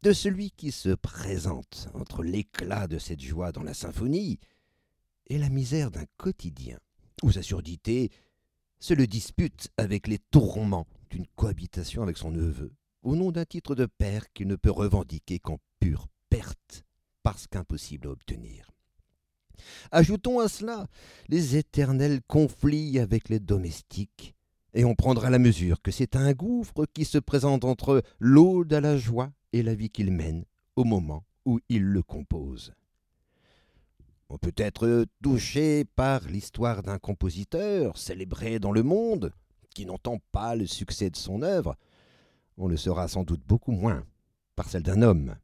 de 0.03 0.13
celui 0.13 0.51
qui 0.51 0.71
se 0.71 0.89
présente 0.89 1.89
entre 1.93 2.23
l'éclat 2.23 2.87
de 2.87 2.99
cette 2.99 3.21
joie 3.21 3.51
dans 3.51 3.63
la 3.63 3.73
symphonie 3.73 4.39
et 5.27 5.37
la 5.37 5.49
misère 5.49 5.91
d'un 5.91 6.05
quotidien, 6.17 6.77
où 7.23 7.31
sa 7.31 7.41
surdité 7.41 8.11
se 8.79 8.93
le 8.93 9.07
dispute 9.07 9.69
avec 9.77 10.07
les 10.07 10.19
tourments 10.19 10.87
d'une 11.09 11.25
cohabitation 11.35 12.03
avec 12.03 12.17
son 12.17 12.31
neveu, 12.31 12.73
au 13.01 13.15
nom 13.15 13.31
d'un 13.31 13.45
titre 13.45 13.75
de 13.75 13.85
père 13.85 14.31
qu'il 14.33 14.47
ne 14.47 14.55
peut 14.55 14.71
revendiquer 14.71 15.39
qu'en 15.39 15.57
pure 15.79 16.07
perte, 16.29 16.83
parce 17.23 17.47
qu'impossible 17.47 18.07
à 18.07 18.11
obtenir. 18.11 18.71
Ajoutons 19.91 20.39
à 20.39 20.47
cela 20.47 20.87
les 21.27 21.55
éternels 21.55 22.21
conflits 22.27 22.99
avec 22.99 23.29
les 23.29 23.39
domestiques, 23.39 24.35
et 24.73 24.85
on 24.85 24.93
prendra 24.93 25.31
la 25.31 25.39
mesure 25.39 25.81
que 25.81 25.91
c'est 25.91 26.15
un 26.15 26.33
gouffre 26.33 26.85
qui 26.93 27.03
se 27.03 27.17
présente 27.17 27.65
entre 27.65 28.03
l'aude 28.19 28.71
à 28.73 28.81
la 28.81 28.95
joie 28.95 29.31
et 29.53 29.63
la 29.63 29.75
vie 29.75 29.89
qu'il 29.89 30.11
mène 30.11 30.45
au 30.75 30.83
moment 30.83 31.23
où 31.45 31.59
il 31.69 31.83
le 31.83 32.03
compose. 32.03 32.73
On 34.29 34.37
peut 34.37 34.53
être 34.57 35.05
touché 35.23 35.85
par 35.85 36.21
l'histoire 36.27 36.83
d'un 36.83 36.99
compositeur 36.99 37.97
célébré 37.97 38.59
dans 38.59 38.73
le 38.73 38.83
monde, 38.83 39.31
qui 39.73 39.85
n'entend 39.85 40.19
pas 40.31 40.55
le 40.55 40.67
succès 40.67 41.09
de 41.09 41.15
son 41.15 41.41
œuvre. 41.41 41.77
On 42.57 42.67
le 42.67 42.77
sera 42.77 43.07
sans 43.07 43.23
doute 43.23 43.43
beaucoup 43.45 43.71
moins 43.71 44.05
par 44.55 44.67
celle 44.67 44.83
d'un 44.83 45.01
homme, 45.01 45.37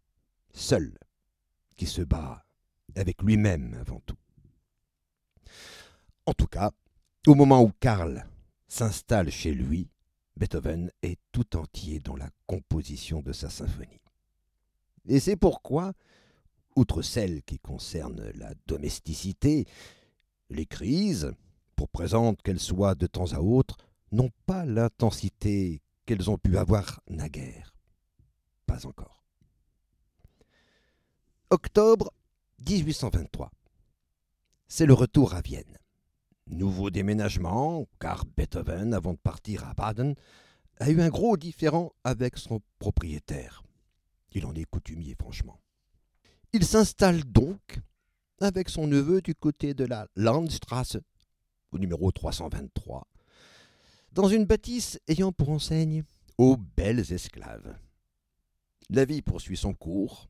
seul, 0.54 0.98
qui 1.78 1.86
se 1.86 2.02
bat 2.02 2.46
avec 2.96 3.22
lui-même 3.22 3.76
avant 3.80 4.02
tout. 4.06 4.18
En 6.26 6.34
tout 6.34 6.48
cas, 6.48 6.72
au 7.28 7.36
moment 7.36 7.62
où 7.62 7.72
Karl 7.80 8.26
s'installe 8.68 9.32
chez 9.32 9.54
lui, 9.54 9.90
Beethoven 10.38 10.92
est 11.02 11.20
tout 11.32 11.56
entier 11.56 12.00
dans 12.00 12.16
la 12.16 12.30
composition 12.48 13.22
de 13.22 13.34
sa 13.34 13.50
symphonie. 13.50 14.02
Et 15.08 15.20
c'est 15.20 15.36
pourquoi 15.36 15.94
outre 16.76 17.02
celles 17.02 17.44
qui 17.44 17.60
concernent 17.60 18.32
la 18.36 18.54
domesticité, 18.66 19.66
les 20.50 20.66
crises, 20.66 21.34
pour 21.76 21.90
présentes 21.90 22.42
qu'elles 22.42 22.60
soient 22.60 22.96
de 22.96 23.08
temps 23.08 23.34
à 23.34 23.40
autre, 23.40 23.78
n'ont 24.12 24.32
pas 24.46 24.66
l'intensité 24.66 25.82
qu'elles 26.06 26.30
ont 26.30 26.38
pu 26.38 26.58
avoir 26.58 27.02
naguère. 27.10 27.76
Pas 28.66 28.86
encore. 28.86 29.24
Octobre 31.50 32.12
1823. 32.68 33.52
C'est 34.68 34.86
le 34.86 34.94
retour 34.94 35.34
à 35.34 35.42
Vienne. 35.42 35.78
Nouveau 36.48 36.90
déménagement, 36.90 37.88
car 38.00 38.26
Beethoven, 38.26 38.94
avant 38.94 39.14
de 39.14 39.18
partir 39.18 39.68
à 39.68 39.74
Baden, 39.74 40.16
a 40.80 40.90
eu 40.90 41.02
un 41.02 41.10
gros 41.10 41.38
différend 41.38 41.94
avec 42.04 42.38
son 42.38 42.62
propriétaire. 42.80 43.64
Il 44.34 44.46
en 44.46 44.54
est 44.54 44.66
coutumier, 44.66 45.16
franchement. 45.20 45.60
Il 46.52 46.66
s'installe 46.66 47.24
donc 47.24 47.80
avec 48.40 48.70
son 48.70 48.88
neveu 48.88 49.22
du 49.22 49.36
côté 49.36 49.74
de 49.74 49.86
la 49.86 50.08
Landstrasse, 50.16 50.98
au 51.72 51.80
numéro 51.80 52.12
323, 52.12 53.08
dans 54.12 54.28
une 54.28 54.46
bâtisse 54.46 55.00
ayant 55.08 55.32
pour 55.32 55.50
enseigne 55.50 56.04
aux 56.38 56.58
belles 56.58 57.12
esclaves. 57.12 57.76
La 58.90 59.06
vie 59.06 59.22
poursuit 59.22 59.58
son 59.58 59.74
cours, 59.74 60.30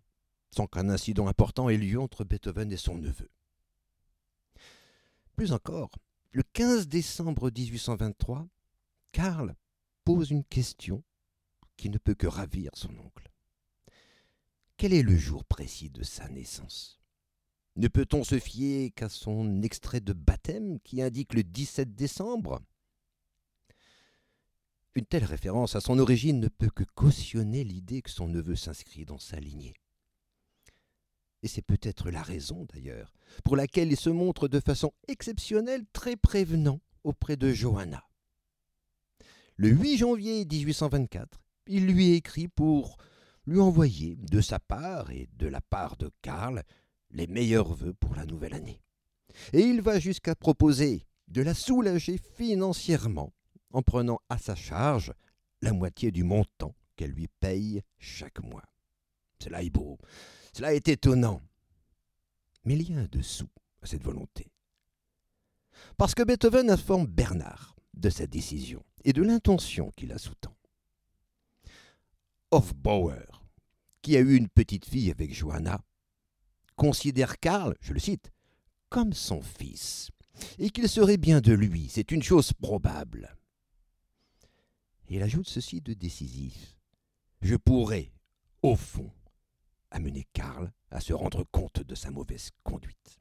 sans 0.55 0.67
qu'un 0.67 0.89
incident 0.89 1.27
important 1.27 1.70
ait 1.70 1.77
lieu 1.77 2.00
entre 2.00 2.24
Beethoven 2.24 2.72
et 2.72 2.77
son 2.77 2.96
neveu. 2.96 3.29
Plus 5.36 5.52
encore, 5.52 5.90
le 6.32 6.44
15 6.44 6.88
décembre 6.88 7.50
1823, 7.50 8.48
Karl 9.12 9.56
pose 10.04 10.30
une 10.30 10.44
question 10.44 11.04
qui 11.75 11.90
ne 11.90 11.98
peut 11.98 12.13
que 12.13 12.28
ravir 12.28 12.72
son 12.75 12.96
oncle. 13.00 13.32
Quel 14.78 14.94
est 14.94 15.02
le 15.02 15.18
jour 15.18 15.44
précis 15.46 15.90
de 15.90 16.04
sa 16.04 16.30
naissance? 16.30 17.00
Ne 17.75 17.88
peut-on 17.88 18.24
se 18.24 18.38
fier 18.38 18.92
qu'à 18.92 19.10
son 19.10 19.63
extrait 19.63 20.02
de 20.02 20.13
baptême 20.13 20.80
qui 20.82 21.02
indique 21.02 21.34
le 21.34 21.44
17 21.44 21.96
décembre? 21.96 22.62
Une 24.94 25.06
telle 25.06 25.25
référence 25.25 25.75
à 25.75 25.82
son 25.82 25.98
origine 25.98 26.40
ne 26.40 26.48
peut 26.48 26.70
que 26.70 26.84
cautionner 26.84 27.63
l'idée 27.63 28.04
que 28.04 28.12
son 28.12 28.28
neveu 28.28 28.56
s'inscrit 28.56 29.06
dans 29.06 29.18
sa 29.18 29.40
lignée. 29.40 29.74
Et 31.44 31.48
c'est 31.50 31.62
peut-être 31.62 32.10
la 32.10 32.24
raison, 32.24 32.66
d'ailleurs, 32.74 33.14
pour 33.44 33.58
laquelle 33.58 33.92
il 33.92 33.98
se 33.98 34.10
montre 34.10 34.48
de 34.48 34.62
façon 34.62 34.94
exceptionnelle 35.08 35.84
très 35.92 36.16
prévenant 36.16 36.80
auprès 37.04 37.36
de 37.36 37.52
Johanna. 37.52 38.08
Le 39.58 39.70
8 39.70 39.98
janvier 39.98 40.46
1824, 40.46 41.42
il 41.68 41.86
lui 41.86 42.14
écrit 42.14 42.48
pour 42.48 42.98
lui 43.46 43.60
envoyer, 43.60 44.16
de 44.16 44.40
sa 44.40 44.58
part 44.58 45.12
et 45.12 45.28
de 45.34 45.48
la 45.48 45.60
part 45.60 45.98
de 45.98 46.10
Karl, 46.22 46.64
les 47.12 47.28
meilleurs 47.28 47.74
vœux 47.74 47.94
pour 47.94 48.16
la 48.16 48.26
nouvelle 48.26 48.54
année. 48.54 48.82
Et 49.52 49.62
il 49.62 49.82
va 49.82 50.00
jusqu'à 50.00 50.36
proposer 50.36 51.06
de 51.28 51.42
la 51.42 51.54
soulager 51.54 52.20
financièrement 52.38 53.34
en 53.72 53.82
prenant 53.82 54.20
à 54.30 54.38
sa 54.38 54.56
charge 54.56 55.14
la 55.62 55.74
moitié 55.74 56.12
du 56.12 56.24
montant 56.24 56.74
qu'elle 56.96 57.12
lui 57.12 57.28
paye 57.40 57.82
chaque 57.98 58.42
mois. 58.42 58.64
Cela 59.40 59.62
est 59.62 59.70
beau, 59.70 59.98
cela 60.54 60.74
est 60.74 60.88
étonnant. 60.88 61.42
Mais 62.64 62.76
il 62.76 62.92
y 62.92 62.96
a 62.96 63.00
un 63.00 63.08
dessous 63.12 63.50
à 63.82 63.88
cette 63.88 64.04
volonté. 64.04 64.52
Parce 65.98 66.16
que 66.16 66.24
Beethoven 66.24 66.70
informe 66.70 67.08
Bernard 67.08 67.76
de 67.94 68.10
sa 68.10 68.28
décision 68.28 68.84
et 69.04 69.14
de 69.14 69.22
l'intention 69.22 69.92
qui 69.98 70.06
la 70.06 70.18
sous-tend. 70.18 70.56
Hofbauer, 72.52 73.26
qui 74.02 74.16
a 74.16 74.20
eu 74.20 74.36
une 74.36 74.48
petite 74.48 74.86
fille 74.86 75.12
avec 75.12 75.34
Johanna, 75.34 75.82
considère 76.76 77.40
Karl, 77.40 77.76
je 77.82 77.94
le 77.94 78.00
cite, 78.00 78.32
comme 78.90 79.14
son 79.14 79.42
fils, 79.42 80.12
et 80.60 80.70
qu'il 80.70 80.88
serait 80.88 81.18
bien 81.18 81.42
de 81.42 81.54
lui, 81.54 81.90
c'est 81.90 82.12
une 82.12 82.24
chose 82.24 82.54
probable. 82.54 83.36
il 85.10 85.22
ajoute 85.22 85.48
ceci 85.48 85.82
de 85.82 85.94
décisif. 85.94 86.78
Je 87.42 87.56
pourrais, 87.56 88.12
au 88.62 88.76
fond, 88.76 89.12
amener 89.94 90.28
Karl 90.34 90.72
à 90.92 91.00
se 91.00 91.14
rendre 91.14 91.44
compte 91.52 91.82
de 91.82 91.96
sa 91.96 92.12
mauvaise 92.12 92.52
conduite. 92.64 93.20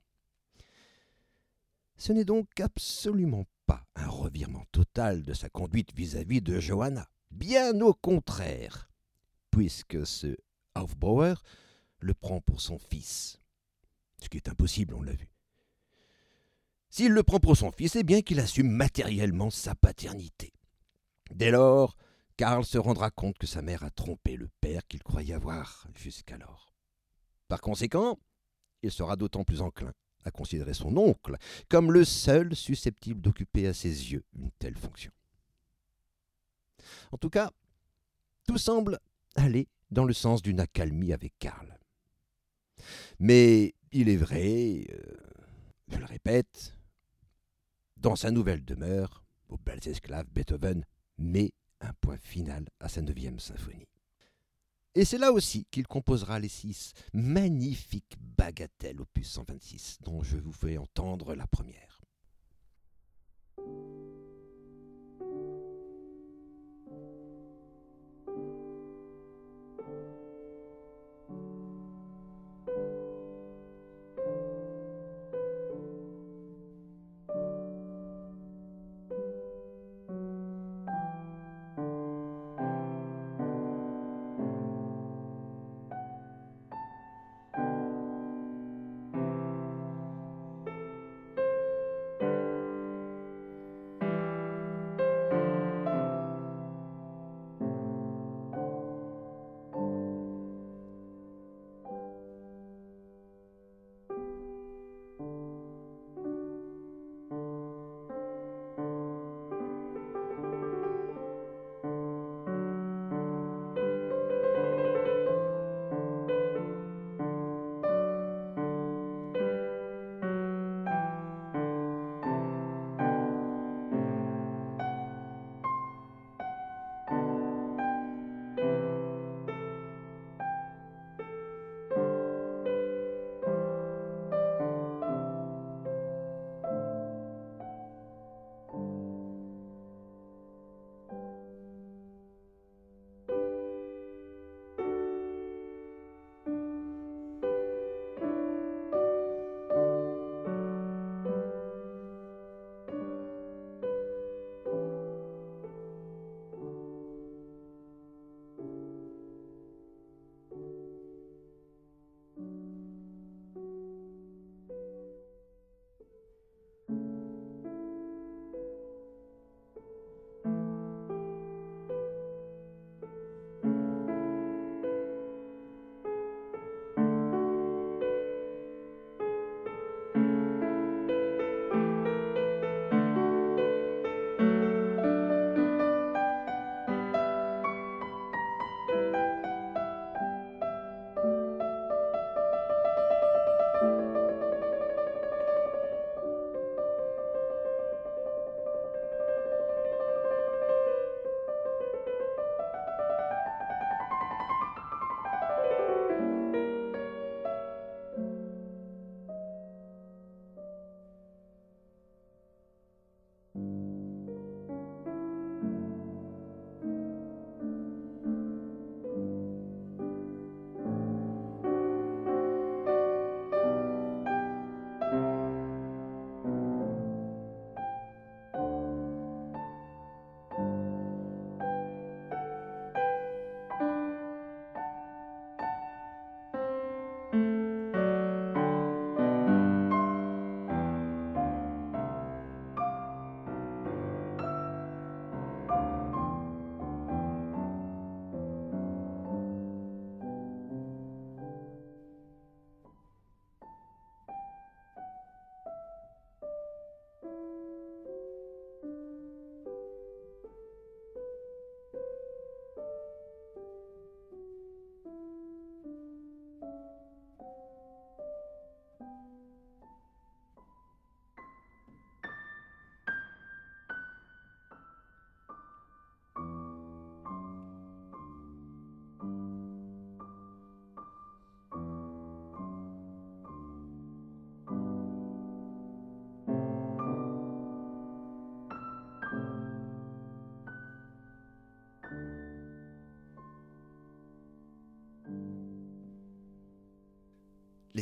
Ce 1.96 2.12
n'est 2.12 2.24
donc 2.24 2.58
absolument 2.60 3.46
pas 3.66 3.86
un 3.94 4.08
revirement 4.08 4.64
total 4.72 5.22
de 5.22 5.34
sa 5.34 5.48
conduite 5.48 5.94
vis-à-vis 5.94 6.40
-vis 6.40 6.42
de 6.42 6.58
Johanna. 6.58 7.08
Bien 7.30 7.80
au 7.80 7.94
contraire 7.94 8.88
puisque 9.52 10.04
ce 10.04 10.36
Hofbauer 10.74 11.34
le 12.00 12.14
prend 12.14 12.40
pour 12.40 12.60
son 12.60 12.78
fils. 12.78 13.38
Ce 14.20 14.28
qui 14.28 14.38
est 14.38 14.48
impossible, 14.48 14.94
on 14.94 15.02
l'a 15.02 15.12
vu. 15.12 15.28
S'il 16.90 17.12
le 17.12 17.22
prend 17.22 17.38
pour 17.38 17.56
son 17.56 17.70
fils, 17.70 17.92
c'est 17.92 18.02
bien 18.02 18.22
qu'il 18.22 18.40
assume 18.40 18.68
matériellement 18.68 19.50
sa 19.50 19.74
paternité. 19.74 20.52
Dès 21.30 21.50
lors, 21.50 21.96
Karl 22.36 22.64
se 22.64 22.78
rendra 22.78 23.10
compte 23.10 23.38
que 23.38 23.46
sa 23.46 23.62
mère 23.62 23.84
a 23.84 23.90
trompé 23.90 24.36
le 24.36 24.48
père 24.60 24.86
qu'il 24.86 25.02
croyait 25.02 25.34
avoir 25.34 25.86
jusqu'alors. 25.94 26.72
Par 27.48 27.60
conséquent, 27.60 28.18
il 28.82 28.90
sera 28.90 29.16
d'autant 29.16 29.44
plus 29.44 29.60
enclin 29.60 29.92
à 30.24 30.30
considérer 30.30 30.74
son 30.74 30.96
oncle 30.96 31.36
comme 31.68 31.92
le 31.92 32.04
seul 32.04 32.54
susceptible 32.54 33.20
d'occuper 33.20 33.66
à 33.66 33.74
ses 33.74 34.12
yeux 34.12 34.24
une 34.34 34.50
telle 34.52 34.76
fonction. 34.76 35.12
En 37.12 37.18
tout 37.18 37.30
cas, 37.30 37.50
tout 38.46 38.58
semble 38.58 38.98
aller 39.34 39.68
dans 39.90 40.04
le 40.04 40.12
sens 40.12 40.42
d'une 40.42 40.60
accalmie 40.60 41.12
avec 41.12 41.34
Karl. 41.38 41.78
Mais 43.18 43.74
il 43.92 44.08
est 44.08 44.16
vrai, 44.16 44.86
euh, 44.90 45.02
je 45.88 45.98
le 45.98 46.04
répète, 46.04 46.74
dans 47.96 48.16
sa 48.16 48.30
nouvelle 48.30 48.64
demeure, 48.64 49.24
aux 49.48 49.58
belles 49.58 49.86
esclaves, 49.86 50.26
Beethoven 50.30 50.84
met 51.18 51.52
un 51.82 51.92
point 52.00 52.18
final 52.18 52.68
à 52.80 52.88
sa 52.88 53.02
neuvième 53.02 53.38
symphonie. 53.38 53.88
Et 54.94 55.04
c'est 55.04 55.18
là 55.18 55.32
aussi 55.32 55.66
qu'il 55.70 55.86
composera 55.86 56.38
les 56.38 56.48
six 56.48 56.92
magnifiques 57.14 58.16
bagatelles 58.20 59.00
opus 59.00 59.30
126, 59.30 59.98
dont 60.02 60.22
je 60.22 60.36
vous 60.36 60.52
fais 60.52 60.76
entendre 60.76 61.34
la 61.34 61.46
première. 61.46 62.01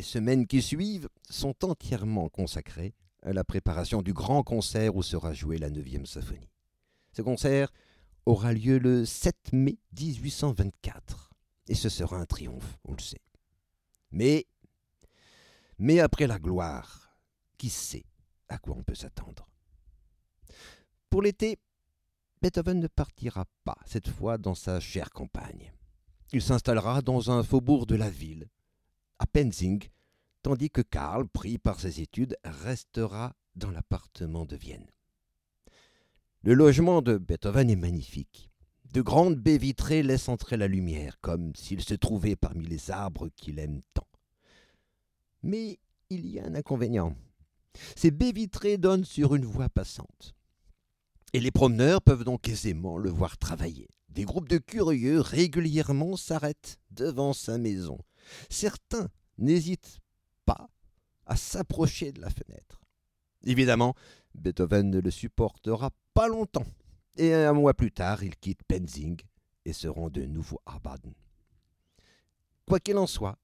Les 0.01 0.07
semaines 0.07 0.47
qui 0.47 0.63
suivent 0.63 1.09
sont 1.29 1.63
entièrement 1.63 2.27
consacrées 2.27 2.95
à 3.21 3.33
la 3.33 3.43
préparation 3.43 4.01
du 4.01 4.13
grand 4.13 4.41
concert 4.41 4.95
où 4.95 5.03
sera 5.03 5.31
jouée 5.31 5.59
la 5.59 5.69
9e 5.69 6.07
symphonie. 6.07 6.49
Ce 7.13 7.21
concert 7.21 7.71
aura 8.25 8.51
lieu 8.51 8.79
le 8.79 9.05
7 9.05 9.53
mai 9.53 9.77
1824 9.99 11.29
et 11.67 11.75
ce 11.75 11.87
sera 11.87 12.17
un 12.17 12.25
triomphe, 12.25 12.79
on 12.83 12.93
le 12.93 12.99
sait. 12.99 13.21
Mais, 14.09 14.47
mais 15.77 15.99
après 15.99 16.25
la 16.25 16.39
gloire, 16.39 17.15
qui 17.59 17.69
sait 17.69 18.05
à 18.49 18.57
quoi 18.57 18.75
on 18.75 18.83
peut 18.83 18.95
s'attendre? 18.95 19.47
Pour 21.11 21.21
l'été, 21.21 21.59
Beethoven 22.41 22.79
ne 22.79 22.87
partira 22.87 23.45
pas 23.63 23.77
cette 23.85 24.09
fois 24.09 24.39
dans 24.39 24.55
sa 24.55 24.79
chère 24.79 25.11
campagne. 25.11 25.71
Il 26.33 26.41
s'installera 26.41 27.03
dans 27.03 27.29
un 27.29 27.43
faubourg 27.43 27.85
de 27.85 27.93
la 27.93 28.09
ville, 28.09 28.49
à 29.21 29.27
Penzing, 29.27 29.83
tandis 30.41 30.71
que 30.71 30.81
Karl, 30.81 31.27
pris 31.27 31.59
par 31.59 31.79
ses 31.79 32.01
études, 32.01 32.35
restera 32.43 33.35
dans 33.55 33.69
l'appartement 33.69 34.45
de 34.45 34.55
Vienne. 34.55 34.89
Le 36.41 36.55
logement 36.55 37.03
de 37.03 37.19
Beethoven 37.19 37.69
est 37.69 37.75
magnifique. 37.75 38.49
De 38.93 39.01
grandes 39.01 39.35
baies 39.35 39.59
vitrées 39.59 40.01
laissent 40.01 40.27
entrer 40.27 40.57
la 40.57 40.67
lumière, 40.67 41.19
comme 41.21 41.55
s'il 41.55 41.83
se 41.83 41.93
trouvait 41.93 42.35
parmi 42.35 42.65
les 42.65 42.89
arbres 42.89 43.29
qu'il 43.35 43.59
aime 43.59 43.81
tant. 43.93 44.07
Mais 45.43 45.79
il 46.09 46.25
y 46.25 46.39
a 46.39 46.45
un 46.45 46.55
inconvénient. 46.55 47.15
Ces 47.95 48.09
baies 48.09 48.31
vitrées 48.31 48.79
donnent 48.79 49.05
sur 49.05 49.35
une 49.35 49.45
voie 49.45 49.69
passante. 49.69 50.33
Et 51.33 51.39
les 51.39 51.51
promeneurs 51.51 52.01
peuvent 52.01 52.23
donc 52.23 52.49
aisément 52.49 52.97
le 52.97 53.11
voir 53.11 53.37
travailler. 53.37 53.87
Des 54.09 54.23
groupes 54.23 54.49
de 54.49 54.57
curieux 54.57 55.21
régulièrement 55.21 56.17
s'arrêtent 56.17 56.79
devant 56.89 57.33
sa 57.33 57.59
maison. 57.59 57.99
Certains 58.49 59.09
n'hésitent 59.37 59.99
pas 60.45 60.69
à 61.25 61.35
s'approcher 61.35 62.11
de 62.11 62.21
la 62.21 62.29
fenêtre. 62.29 62.81
Évidemment, 63.43 63.95
Beethoven 64.35 64.89
ne 64.89 64.99
le 64.99 65.11
supportera 65.11 65.91
pas 66.13 66.27
longtemps, 66.27 66.65
et 67.17 67.33
un 67.33 67.53
mois 67.53 67.73
plus 67.73 67.91
tard, 67.91 68.23
il 68.23 68.35
quitte 68.37 68.63
Penzing 68.63 69.19
et 69.65 69.73
se 69.73 69.87
rend 69.87 70.09
de 70.09 70.23
nouveau 70.23 70.59
à 70.65 70.79
Baden. 70.79 71.13
Quoi 72.65 72.79
qu'il 72.79 72.97
en 72.97 73.07
soit, 73.07 73.37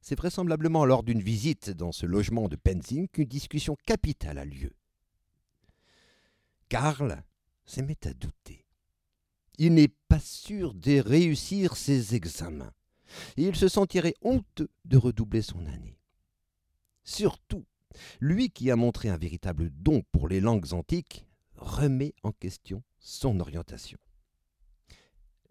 c'est 0.00 0.16
vraisemblablement 0.16 0.84
lors 0.84 1.02
d'une 1.02 1.22
visite 1.22 1.70
dans 1.70 1.92
ce 1.92 2.06
logement 2.06 2.48
de 2.48 2.56
Penzing 2.56 3.08
qu'une 3.08 3.28
discussion 3.28 3.76
capitale 3.86 4.38
a 4.38 4.44
lieu. 4.44 4.72
Karl 6.68 7.22
se 7.64 7.80
met 7.80 8.06
à 8.06 8.12
douter. 8.14 8.66
Il 9.58 9.74
n'est 9.74 9.94
pas 10.08 10.18
sûr 10.18 10.74
de 10.74 10.98
réussir 11.00 11.76
ses 11.76 12.14
examens. 12.14 12.72
Il 13.36 13.56
se 13.56 13.68
sentirait 13.68 14.14
honteux 14.22 14.70
de 14.84 14.96
redoubler 14.96 15.42
son 15.42 15.66
année. 15.66 15.98
Surtout, 17.04 17.64
lui 18.20 18.50
qui 18.50 18.70
a 18.70 18.76
montré 18.76 19.08
un 19.08 19.16
véritable 19.16 19.70
don 19.70 20.02
pour 20.12 20.28
les 20.28 20.40
langues 20.40 20.72
antiques 20.72 21.26
remet 21.56 22.14
en 22.22 22.32
question 22.32 22.82
son 22.98 23.40
orientation. 23.40 23.98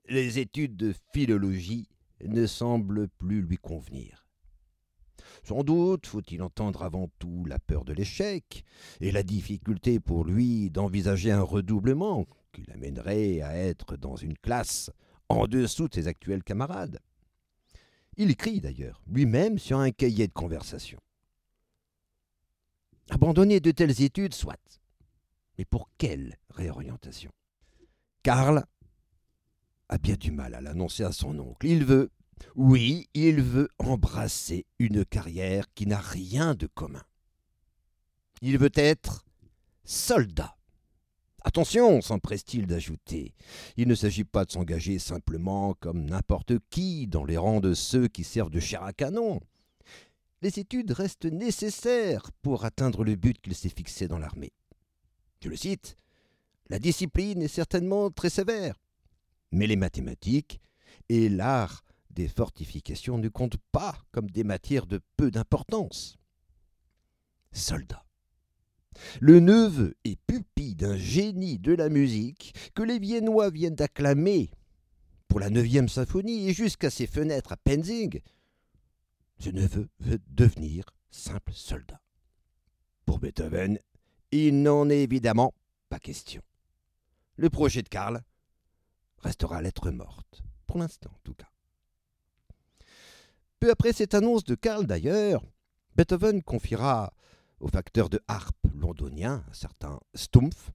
Les 0.08 0.40
études 0.40 0.76
de 0.76 0.94
philologie 1.14 1.88
ne 2.26 2.46
semblent 2.46 3.08
plus 3.08 3.42
lui 3.42 3.58
convenir. 3.58 4.28
Sans 5.44 5.64
doute 5.64 6.08
faut-il 6.08 6.42
entendre 6.42 6.84
avant 6.84 7.10
tout 7.20 7.46
la 7.46 7.60
peur 7.60 7.86
de 7.86 7.94
l'échec 7.94 8.64
et 9.00 9.12
la 9.12 9.24
difficulté 9.24 10.00
pour 10.00 10.26
lui 10.26 10.70
d'envisager 10.70 11.32
un 11.32 11.42
redoublement 11.42 12.26
qui 12.52 12.64
l'amènerait 12.68 13.42
à 13.42 13.56
être 13.56 13.98
dans 13.98 14.16
une 14.16 14.38
classe 14.38 14.92
en 15.30 15.48
dessous 15.48 15.88
de 15.88 15.94
ses 15.94 16.08
actuels 16.08 16.44
camarades. 16.44 17.00
Il 18.22 18.30
écrit 18.30 18.62
d'ailleurs 18.62 19.02
lui-même 19.08 19.58
sur 19.58 19.80
un 19.80 19.90
cahier 19.90 20.28
de 20.28 20.32
conversation. 20.32 21.00
Abandonner 23.10 23.60
de 23.60 23.72
telles 23.72 24.04
études, 24.04 24.36
soit. 24.36 24.80
Mais 25.58 25.66
pour 25.66 25.90
quelle 25.98 26.38
réorientation? 26.52 27.32
Karl 28.22 28.64
a 29.90 29.98
bien 29.98 30.18
du 30.18 30.30
mal 30.30 30.54
à 30.54 30.62
l'annoncer 30.62 31.04
à 31.04 31.12
son 31.12 31.40
oncle. 31.40 31.66
Il 31.66 31.84
veut, 31.84 32.12
oui, 32.54 33.10
il 33.16 33.42
veut 33.42 33.70
embrasser 33.80 34.68
une 34.78 35.04
carrière 35.04 35.66
qui 35.74 35.88
n'a 35.88 36.00
rien 36.00 36.54
de 36.54 36.68
commun. 36.68 37.04
Il 38.44 38.60
veut 38.60 38.72
être 38.76 39.26
soldat. 39.84 40.56
Attention, 41.44 42.02
s'empresse-t-il 42.02 42.68
d'ajouter, 42.68 43.34
il 43.76 43.88
ne 43.88 43.96
s'agit 43.96 44.24
pas 44.24 44.46
de 44.46 44.52
s'engager 44.52 45.00
simplement 45.00 45.74
comme 45.74 46.06
n'importe 46.06 46.54
qui 46.70 47.08
dans 47.08 47.26
les 47.26 47.38
rangs 47.38 47.62
de 47.62 47.74
ceux 47.74 48.08
qui 48.08 48.24
servent 48.24 48.52
de 48.52 48.60
chair 48.60 48.84
à 48.84 48.94
canon. 48.94 49.42
Les 50.44 50.60
études 50.60 50.92
restent 50.92 51.26
nécessaires 51.26 52.32
pour 52.44 52.64
atteindre 52.64 53.04
le 53.04 53.16
but 53.16 53.42
qu'il 53.42 53.56
s'est 53.56 53.70
fixé 53.70 54.08
dans 54.08 54.20
l'armée. 54.20 54.54
Je 55.44 55.50
le 55.50 55.56
cite, 55.56 55.96
La 56.70 56.78
discipline 56.78 57.42
est 57.42 57.48
certainement 57.48 58.12
très 58.12 58.30
sévère, 58.30 58.76
mais 59.52 59.66
les 59.66 59.76
mathématiques 59.76 60.62
et 61.10 61.28
l'art 61.28 61.84
des 62.12 62.28
fortifications 62.28 63.18
ne 63.18 63.30
comptent 63.30 63.62
pas 63.72 63.98
comme 64.12 64.30
des 64.30 64.44
matières 64.44 64.86
de 64.86 65.02
peu 65.18 65.32
d'importance. 65.32 66.18
Soldat. 67.52 68.06
Le 69.20 69.40
neveu 69.40 69.96
et 70.04 70.16
pupille 70.28 70.76
d'un 70.76 70.98
génie 70.98 71.60
de 71.60 71.74
la 71.74 71.90
musique 71.90 72.54
que 72.76 72.84
les 72.84 73.00
Viennois 73.00 73.50
viennent 73.50 73.76
d'acclamer 73.76 74.52
pour 75.28 75.40
la 75.40 75.50
neuvième 75.50 75.88
symphonie 75.88 76.50
et 76.50 76.54
jusqu'à 76.54 76.90
ses 76.90 77.08
fenêtres 77.08 77.54
à 77.54 77.58
Penzing, 77.58 78.20
ce 79.40 79.50
neveu 79.50 79.88
veut 80.00 80.20
devenir 80.28 80.84
simple 81.10 81.54
soldat. 81.54 82.02
Pour 83.06 83.20
Beethoven, 83.20 83.80
il 84.32 84.62
n'en 84.62 84.90
est 84.90 85.04
évidemment 85.04 85.54
pas 85.90 86.00
question. 86.00 86.42
Le 87.38 87.50
projet 87.50 87.82
de 87.82 87.90
Karl 87.90 88.22
restera 89.20 89.62
lettre 89.62 89.90
morte, 89.90 90.44
pour 90.68 90.80
l'instant 90.80 91.12
en 91.12 91.20
tout 91.24 91.34
cas. 91.34 91.50
Peu 93.60 93.72
après 93.72 93.94
cette 93.94 94.14
annonce 94.14 94.44
de 94.44 94.56
Karl 94.56 94.86
d'ailleurs, 94.86 95.44
Beethoven 95.96 96.44
confiera 96.44 97.14
au 97.62 97.68
facteur 97.68 98.10
de 98.10 98.20
harpe 98.28 98.68
londonien, 98.76 99.46
un 99.50 99.54
certain 99.54 100.00
Stumpf, 100.16 100.72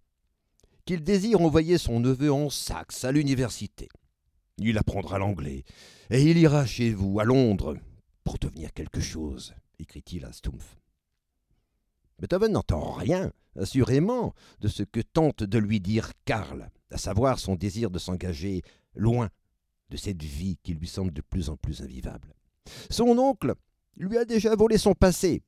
qu'il 0.84 1.02
désire 1.02 1.40
envoyer 1.40 1.78
son 1.78 2.00
neveu 2.00 2.32
en 2.32 2.48
Saxe 2.48 3.04
à 3.04 3.12
l'université. 3.12 3.88
Il 4.58 4.78
apprendra 4.78 5.18
l'anglais, 5.18 5.64
et 6.10 6.22
il 6.22 6.38
ira 6.38 6.64
chez 6.64 6.92
vous, 6.92 7.20
à 7.20 7.24
Londres, 7.24 7.76
pour 8.24 8.38
devenir 8.38 8.72
quelque 8.72 9.00
chose, 9.00 9.54
écrit-il 9.78 10.24
à 10.24 10.32
Stumpf. 10.32 10.78
Beethoven 12.18 12.52
n'entend 12.52 12.92
rien, 12.92 13.32
assurément, 13.58 14.34
de 14.60 14.68
ce 14.68 14.84
que 14.84 15.00
tente 15.00 15.42
de 15.42 15.58
lui 15.58 15.80
dire 15.80 16.12
Karl, 16.24 16.70
à 16.90 16.98
savoir 16.98 17.38
son 17.38 17.56
désir 17.56 17.90
de 17.90 17.98
s'engager 17.98 18.62
loin 18.94 19.28
de 19.90 19.96
cette 19.96 20.22
vie 20.22 20.56
qui 20.62 20.74
lui 20.74 20.88
semble 20.88 21.12
de 21.12 21.20
plus 21.20 21.50
en 21.50 21.56
plus 21.56 21.82
invivable. 21.82 22.34
Son 22.90 23.18
oncle 23.18 23.54
lui 23.96 24.16
a 24.16 24.24
déjà 24.24 24.54
volé 24.54 24.78
son 24.78 24.94
passé, 24.94 25.42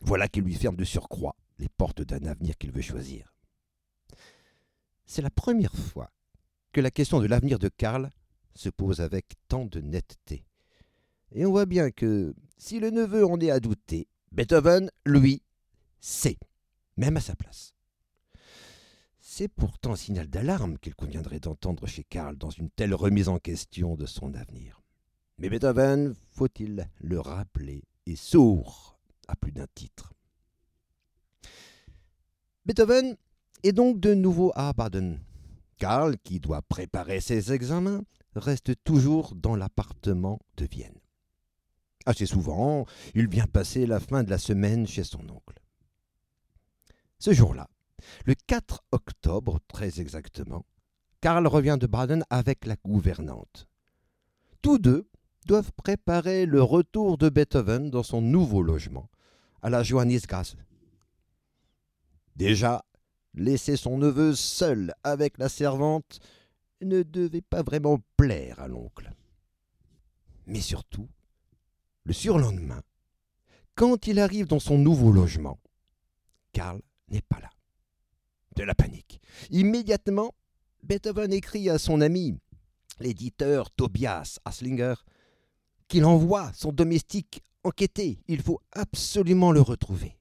voilà 0.00 0.28
qui 0.28 0.40
lui 0.40 0.54
ferme 0.54 0.76
de 0.76 0.84
surcroît 0.84 1.36
les 1.58 1.68
portes 1.68 2.02
d'un 2.02 2.24
avenir 2.26 2.56
qu'il 2.58 2.72
veut 2.72 2.82
choisir. 2.82 3.32
C'est 5.06 5.22
la 5.22 5.30
première 5.30 5.74
fois 5.74 6.10
que 6.72 6.80
la 6.80 6.90
question 6.90 7.20
de 7.20 7.26
l'avenir 7.26 7.58
de 7.58 7.68
Karl 7.68 8.10
se 8.54 8.68
pose 8.68 9.00
avec 9.00 9.26
tant 9.48 9.64
de 9.64 9.80
netteté. 9.80 10.44
Et 11.32 11.46
on 11.46 11.50
voit 11.50 11.66
bien 11.66 11.90
que, 11.90 12.34
si 12.58 12.80
le 12.80 12.90
neveu 12.90 13.24
en 13.24 13.40
est 13.40 13.50
à 13.50 13.60
douter, 13.60 14.08
Beethoven, 14.32 14.90
lui, 15.04 15.42
sait, 16.00 16.38
même 16.96 17.16
à 17.16 17.20
sa 17.20 17.34
place. 17.34 17.74
C'est 19.20 19.48
pourtant 19.48 19.92
un 19.92 19.96
signal 19.96 20.28
d'alarme 20.28 20.78
qu'il 20.78 20.94
conviendrait 20.94 21.40
d'entendre 21.40 21.86
chez 21.86 22.04
Karl 22.04 22.36
dans 22.36 22.50
une 22.50 22.70
telle 22.70 22.94
remise 22.94 23.28
en 23.28 23.38
question 23.38 23.94
de 23.94 24.06
son 24.06 24.34
avenir. 24.34 24.82
Mais 25.38 25.50
Beethoven, 25.50 26.14
faut-il 26.32 26.88
le 26.98 27.20
rappeler, 27.20 27.84
est 28.06 28.16
sourd 28.16 28.95
à 29.28 29.36
plus 29.36 29.52
d'un 29.52 29.66
titre. 29.74 30.12
Beethoven 32.64 33.16
est 33.62 33.72
donc 33.72 34.00
de 34.00 34.14
nouveau 34.14 34.52
à 34.54 34.72
Baden. 34.72 35.20
Karl, 35.78 36.16
qui 36.18 36.40
doit 36.40 36.62
préparer 36.62 37.20
ses 37.20 37.52
examens, 37.52 38.02
reste 38.34 38.72
toujours 38.84 39.34
dans 39.34 39.56
l'appartement 39.56 40.40
de 40.56 40.66
Vienne. 40.66 40.98
Assez 42.06 42.26
souvent, 42.26 42.86
il 43.14 43.28
vient 43.28 43.46
passer 43.46 43.86
la 43.86 44.00
fin 44.00 44.22
de 44.22 44.30
la 44.30 44.38
semaine 44.38 44.86
chez 44.86 45.04
son 45.04 45.28
oncle. 45.28 45.60
Ce 47.18 47.32
jour-là, 47.32 47.68
le 48.24 48.34
4 48.34 48.84
octobre 48.92 49.58
très 49.68 50.00
exactement, 50.00 50.64
Karl 51.20 51.46
revient 51.46 51.78
de 51.80 51.86
Baden 51.86 52.24
avec 52.30 52.66
la 52.66 52.76
gouvernante. 52.84 53.66
Tous 54.62 54.78
deux 54.78 55.08
doivent 55.46 55.72
préparer 55.72 56.46
le 56.46 56.62
retour 56.62 57.18
de 57.18 57.28
Beethoven 57.28 57.90
dans 57.90 58.02
son 58.02 58.20
nouveau 58.20 58.62
logement, 58.62 59.08
à 59.66 59.68
la 59.68 59.82
Johannisgasse. 59.82 60.54
Déjà, 62.36 62.84
laisser 63.34 63.76
son 63.76 63.98
neveu 63.98 64.32
seul 64.32 64.94
avec 65.02 65.38
la 65.38 65.48
servante 65.48 66.20
ne 66.82 67.02
devait 67.02 67.42
pas 67.42 67.64
vraiment 67.64 67.98
plaire 68.16 68.60
à 68.60 68.68
l'oncle. 68.68 69.10
Mais 70.46 70.60
surtout, 70.60 71.08
le 72.04 72.12
surlendemain, 72.12 72.80
Quand 73.74 74.06
il 74.06 74.20
arrive 74.20 74.46
dans 74.46 74.60
son 74.60 74.78
nouveau 74.78 75.10
logement, 75.10 75.58
Karl 76.52 76.80
n'est 77.08 77.20
pas 77.20 77.40
là. 77.40 77.50
De 78.54 78.62
la 78.62 78.74
panique. 78.76 79.20
Immédiatement, 79.50 80.32
Beethoven 80.84 81.32
écrit 81.32 81.68
à 81.68 81.78
son 81.78 82.00
ami, 82.00 82.38
l'éditeur 83.00 83.72
Tobias 83.72 84.38
Haslinger, 84.44 84.94
qu'il 85.88 86.04
envoie 86.04 86.52
son 86.54 86.72
domestique 86.72 87.42
enquêter. 87.66 88.20
Il 88.28 88.42
faut 88.42 88.60
absolument 88.72 89.52
le 89.52 89.60
retrouver. 89.60 90.16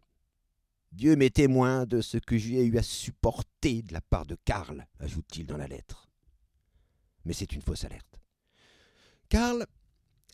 Dieu 0.92 1.16
m'est 1.16 1.36
témoin 1.36 1.86
de 1.86 2.02
ce 2.02 2.18
que 2.18 2.38
j'ai 2.38 2.64
eu 2.66 2.78
à 2.78 2.84
supporter 2.84 3.82
de 3.82 3.94
la 3.94 4.02
part 4.02 4.26
de 4.26 4.38
Karl, 4.46 4.86
ajoute-t-il 5.00 5.46
dans 5.46 5.58
la 5.58 5.68
lettre. 5.68 6.10
Mais 7.26 7.34
c'est 7.34 7.52
une 7.52 7.62
fausse 7.62 7.84
alerte. 7.84 8.20
Karl 9.30 9.66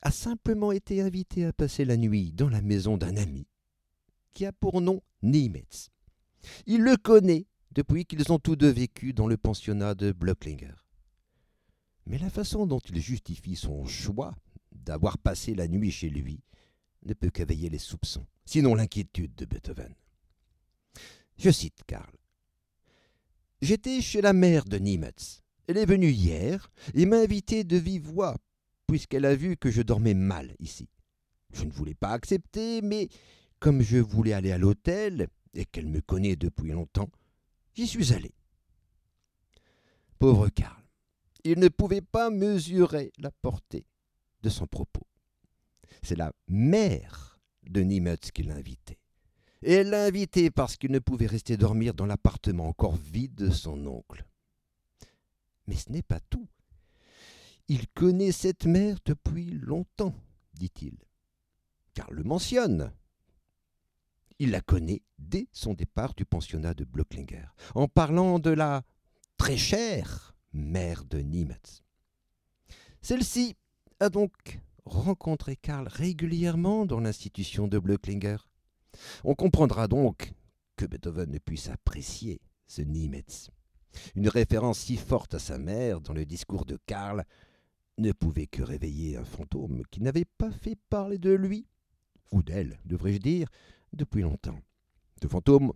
a 0.02 0.12
simplement 0.12 0.72
été 0.72 1.02
invité 1.02 1.46
à 1.46 1.54
passer 1.54 1.86
la 1.86 1.98
nuit 1.98 2.32
dans 2.34 2.50
la 2.50 2.62
maison 2.62 2.98
d'un 2.98 3.18
ami 3.18 3.48
qui 4.34 4.46
a 4.46 4.52
pour 4.52 4.82
nom 4.82 5.02
Niemetz. 5.24 5.90
Il 6.66 6.84
le 6.84 6.96
connaît 6.98 7.48
depuis 7.72 8.06
qu'ils 8.06 8.32
ont 8.32 8.40
tous 8.40 8.56
deux 8.56 8.70
vécu 8.70 9.14
dans 9.14 9.28
le 9.28 9.38
pensionnat 9.38 9.96
de 9.96 10.12
Blöcklinger. 10.12 10.76
Mais 12.06 12.18
la 12.18 12.30
façon 12.30 12.66
dont 12.66 12.80
il 12.80 13.00
justifie 13.00 13.56
son 13.56 13.86
choix 13.86 14.36
d'avoir 14.72 15.18
passé 15.18 15.54
la 15.56 15.68
nuit 15.68 15.92
chez 15.92 16.10
lui 16.10 16.42
ne 17.04 17.14
peut 17.14 17.30
qu'éveiller 17.30 17.70
les 17.70 17.80
soupçons, 17.80 18.26
sinon 18.46 18.76
l'inquiétude 18.76 19.36
de 19.36 19.46
Beethoven. 19.46 19.94
Je 21.38 21.50
cite 21.50 21.84
Karl. 21.88 22.16
J'étais 23.62 24.02
chez 24.02 24.22
la 24.22 24.34
mère 24.34 24.66
de 24.66 24.78
Niemetz. 24.78 25.42
Elle 25.68 25.78
est 25.78 25.86
venue 25.86 26.12
hier 26.12 26.72
et 26.94 27.06
m'a 27.06 27.18
invité 27.18 27.64
de 27.64 27.78
vive 27.78 28.08
voix, 28.08 28.38
puisqu'elle 28.88 29.26
a 29.26 29.36
vu 29.36 29.58
que 29.58 29.72
je 29.72 29.82
dormais 29.82 30.14
mal 30.14 30.56
ici. 30.60 30.90
Je 31.54 31.64
ne 31.64 31.72
voulais 31.72 31.94
pas 31.94 32.10
accepter, 32.10 32.82
mais 32.82 33.10
comme 33.60 33.82
je 33.82 33.98
voulais 33.98 34.34
aller 34.34 34.52
à 34.52 34.58
l'hôtel 34.58 35.28
et 35.54 35.66
qu'elle 35.66 35.88
me 35.88 36.02
connaît 36.02 36.36
depuis 36.36 36.72
longtemps, 36.72 37.10
j'y 37.74 37.88
suis 37.88 38.14
allé. 38.14 38.34
Pauvre 40.18 40.50
Karl, 40.50 40.84
il 41.44 41.60
ne 41.60 41.68
pouvait 41.68 42.02
pas 42.02 42.30
mesurer 42.30 43.12
la 43.18 43.32
portée 43.32 43.86
de 44.42 44.50
son 44.50 44.68
propos. 44.68 45.08
C'est 46.04 46.18
la 46.18 46.34
mère 46.48 47.40
de 47.64 47.82
Niemetz 47.82 48.32
qui 48.32 48.44
l'a 48.44 48.56
invité. 48.56 49.00
Et 49.64 49.74
elle 49.74 49.92
l'a 49.92 50.06
invité 50.06 50.50
parce 50.50 50.76
qu'il 50.76 50.92
ne 50.92 51.00
pouvait 51.00 51.28
rester 51.28 51.58
dormir 51.58 51.94
dans 51.94 52.08
l'appartement 52.08 52.68
encore 52.68 52.96
vide 52.96 53.36
de 53.36 53.50
son 53.52 53.86
oncle. 53.86 54.26
Mais 55.68 55.76
ce 55.76 55.92
n'est 55.92 56.02
pas 56.02 56.20
tout. 56.20 56.48
Il 57.68 57.88
connaît 57.90 58.32
cette 58.32 58.66
mère 58.66 58.98
depuis 59.06 59.52
longtemps, 59.52 60.16
dit-il. 60.54 60.98
Car 61.94 62.12
le 62.12 62.24
mentionne. 62.24 62.92
Il 64.40 64.52
la 64.52 64.62
connaît 64.62 65.04
dès 65.20 65.48
son 65.52 65.74
départ 65.74 66.16
du 66.16 66.26
pensionnat 66.26 66.74
de 66.74 66.84
Blöcklinger, 66.84 67.46
en 67.76 67.88
parlant 67.88 68.40
de 68.40 68.50
la 68.50 68.82
très 69.38 69.58
chère 69.58 70.36
mère 70.52 71.06
de 71.06 71.20
Niemetz. 71.20 71.84
Celle-ci 73.02 73.56
a 74.00 74.10
donc 74.10 74.60
rencontré 74.86 75.56
Karl 75.56 75.88
régulièrement 75.88 76.86
dans 76.86 77.00
l'institution 77.00 77.68
de 77.68 77.80
Blöcklinger. 77.80 78.38
On 79.24 79.36
comprendra 79.36 79.88
donc 79.88 80.34
que 80.76 80.86
Beethoven 80.86 81.32
ne 81.32 81.40
puisse 81.40 81.70
apprécier 81.70 82.42
ce 82.68 82.82
Niemetz. 82.82 83.50
Une 84.16 84.30
référence 84.30 84.80
si 84.80 84.98
forte 84.98 85.34
à 85.34 85.40
sa 85.40 85.58
mère 85.58 86.02
dans 86.02 86.14
le 86.14 86.26
discours 86.26 86.66
de 86.66 86.78
Karl 86.86 87.26
ne 87.98 88.12
pouvait 88.12 88.48
que 88.48 88.64
réveiller 88.64 89.18
un 89.18 89.26
fantôme 89.26 89.84
qui 89.92 90.02
n'avait 90.02 90.26
pas 90.26 90.52
fait 90.52 90.78
parler 90.90 91.18
de 91.18 91.32
lui, 91.32 91.68
ou 92.32 92.42
d'elle, 92.42 92.80
devrais-je 92.86 93.20
dire, 93.20 93.48
depuis 93.94 94.22
longtemps. 94.22 94.60
Ce 95.22 95.28
fantôme, 95.28 95.74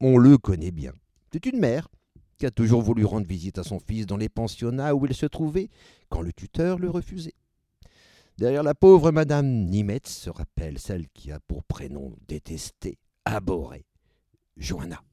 on 0.00 0.18
le 0.18 0.36
connaît 0.38 0.72
bien. 0.72 0.92
C'est 1.32 1.46
une 1.46 1.60
mère 1.60 1.88
qui 2.36 2.46
a 2.46 2.50
toujours 2.50 2.82
voulu 2.82 3.04
rendre 3.04 3.26
visite 3.26 3.58
à 3.58 3.64
son 3.64 3.78
fils 3.78 4.06
dans 4.06 4.16
les 4.16 4.28
pensionnats 4.28 4.94
où 4.94 5.06
il 5.06 5.14
se 5.14 5.26
trouvait, 5.26 5.68
quand 6.08 6.22
le 6.22 6.32
tuteur 6.32 6.78
le 6.78 6.90
refusait. 6.90 7.34
Derrière 8.40 8.62
la 8.62 8.74
pauvre 8.74 9.10
Madame 9.10 9.66
Nimetz 9.66 10.08
se 10.08 10.30
rappelle 10.30 10.78
celle 10.78 11.10
qui 11.10 11.30
a 11.30 11.38
pour 11.40 11.62
prénom 11.62 12.16
détesté, 12.26 12.98
abhorré, 13.26 13.84
Joanna. 14.56 15.04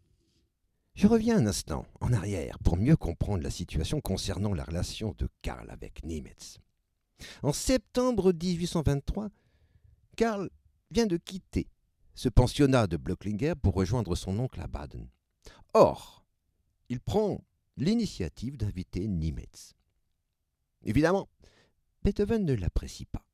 Je 0.95 1.07
reviens 1.07 1.35
un 1.37 1.45
instant 1.45 1.85
en 1.99 2.13
arrière 2.13 2.57
pour 2.59 2.77
mieux 2.77 2.95
comprendre 2.95 3.43
la 3.43 3.49
situation 3.49 3.99
concernant 3.99 4.53
la 4.53 4.63
relation 4.63 5.13
de 5.17 5.27
Karl 5.41 5.69
avec 5.69 6.05
Nimetz. 6.05 6.59
En 7.43 7.51
septembre 7.51 8.31
1823, 8.31 9.27
Karl 10.15 10.49
vient 10.89 11.05
de 11.05 11.17
quitter 11.17 11.67
ce 12.15 12.29
pensionnat 12.29 12.87
de 12.87 12.95
Blöcklinger 12.95 13.55
pour 13.61 13.73
rejoindre 13.73 14.15
son 14.15 14.39
oncle 14.39 14.61
à 14.61 14.67
Baden. 14.67 15.05
Or, 15.73 16.23
il 16.87 17.01
prend 17.01 17.43
l'initiative 17.75 18.55
d'inviter 18.55 19.05
Nimetz. 19.05 19.73
Évidemment, 20.85 21.27
Beethoven 22.07 22.45
ne 22.45 22.53
l'apprécie 22.53 23.03
pas. 23.03 23.25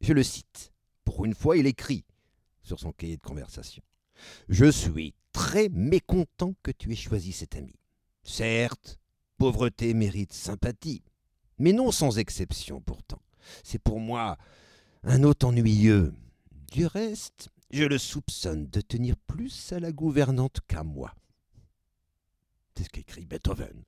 Je 0.00 0.12
le 0.12 0.24
cite. 0.24 0.72
Pour 1.04 1.24
une 1.24 1.32
fois, 1.32 1.56
il 1.56 1.68
écrit 1.68 2.04
sur 2.64 2.80
son 2.80 2.90
cahier 2.90 3.16
de 3.16 3.22
conversation. 3.22 3.84
Je 4.48 4.68
suis 4.68 5.14
très 5.30 5.68
mécontent 5.68 6.56
que 6.64 6.72
tu 6.72 6.90
aies 6.90 6.96
choisi 6.96 7.30
cet 7.30 7.54
ami. 7.54 7.76
Certes, 8.24 8.98
pauvreté 9.38 9.94
mérite 9.94 10.32
sympathie, 10.32 11.04
mais 11.58 11.72
non 11.72 11.92
sans 11.92 12.18
exception 12.18 12.80
pourtant. 12.80 13.22
C'est 13.62 13.78
pour 13.78 14.00
moi 14.00 14.38
un 15.04 15.22
hôte 15.22 15.44
ennuyeux. 15.44 16.12
Du 16.72 16.86
reste, 16.86 17.48
je 17.70 17.84
le 17.84 17.98
soupçonne 17.98 18.66
de 18.70 18.80
tenir 18.80 19.16
plus 19.16 19.72
à 19.72 19.78
la 19.78 19.92
gouvernante 19.92 20.58
qu'à 20.66 20.82
moi. 20.82 21.14
C'est 22.76 22.82
ce 22.82 22.88
qu'écrit 22.88 23.24
Beethoven. 23.24 23.84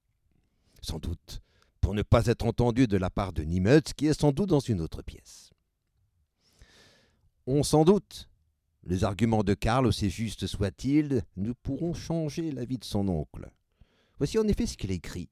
Sans 0.80 1.00
doute 1.00 1.42
pour 1.86 1.94
ne 1.94 2.02
pas 2.02 2.26
être 2.26 2.44
entendu 2.44 2.88
de 2.88 2.96
la 2.96 3.10
part 3.10 3.32
de 3.32 3.44
Niemetz, 3.44 3.92
qui 3.92 4.08
est 4.08 4.20
sans 4.20 4.32
doute 4.32 4.48
dans 4.48 4.58
une 4.58 4.80
autre 4.80 5.02
pièce. 5.02 5.52
On 7.46 7.62
s'en 7.62 7.84
doute. 7.84 8.28
Les 8.82 9.04
arguments 9.04 9.44
de 9.44 9.54
Karl, 9.54 9.86
aussi 9.86 10.10
justes 10.10 10.48
soient-ils, 10.48 11.22
ne 11.36 11.52
pourront 11.52 11.94
changer 11.94 12.50
la 12.50 12.64
vie 12.64 12.78
de 12.78 12.84
son 12.84 13.06
oncle. 13.06 13.48
Voici 14.18 14.36
en 14.36 14.48
effet 14.48 14.66
ce 14.66 14.76
qu'il 14.76 14.90
écrit. 14.90 15.28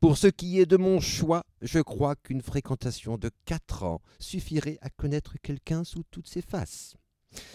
Pour 0.00 0.16
ce 0.16 0.26
qui 0.26 0.58
est 0.58 0.64
de 0.64 0.78
mon 0.78 1.00
choix, 1.00 1.44
je 1.60 1.80
crois 1.80 2.16
qu'une 2.16 2.40
fréquentation 2.40 3.18
de 3.18 3.30
quatre 3.44 3.82
ans 3.82 4.00
suffirait 4.18 4.78
à 4.80 4.88
connaître 4.88 5.34
quelqu'un 5.42 5.84
sous 5.84 6.04
toutes 6.04 6.28
ses 6.28 6.40
faces. 6.40 6.96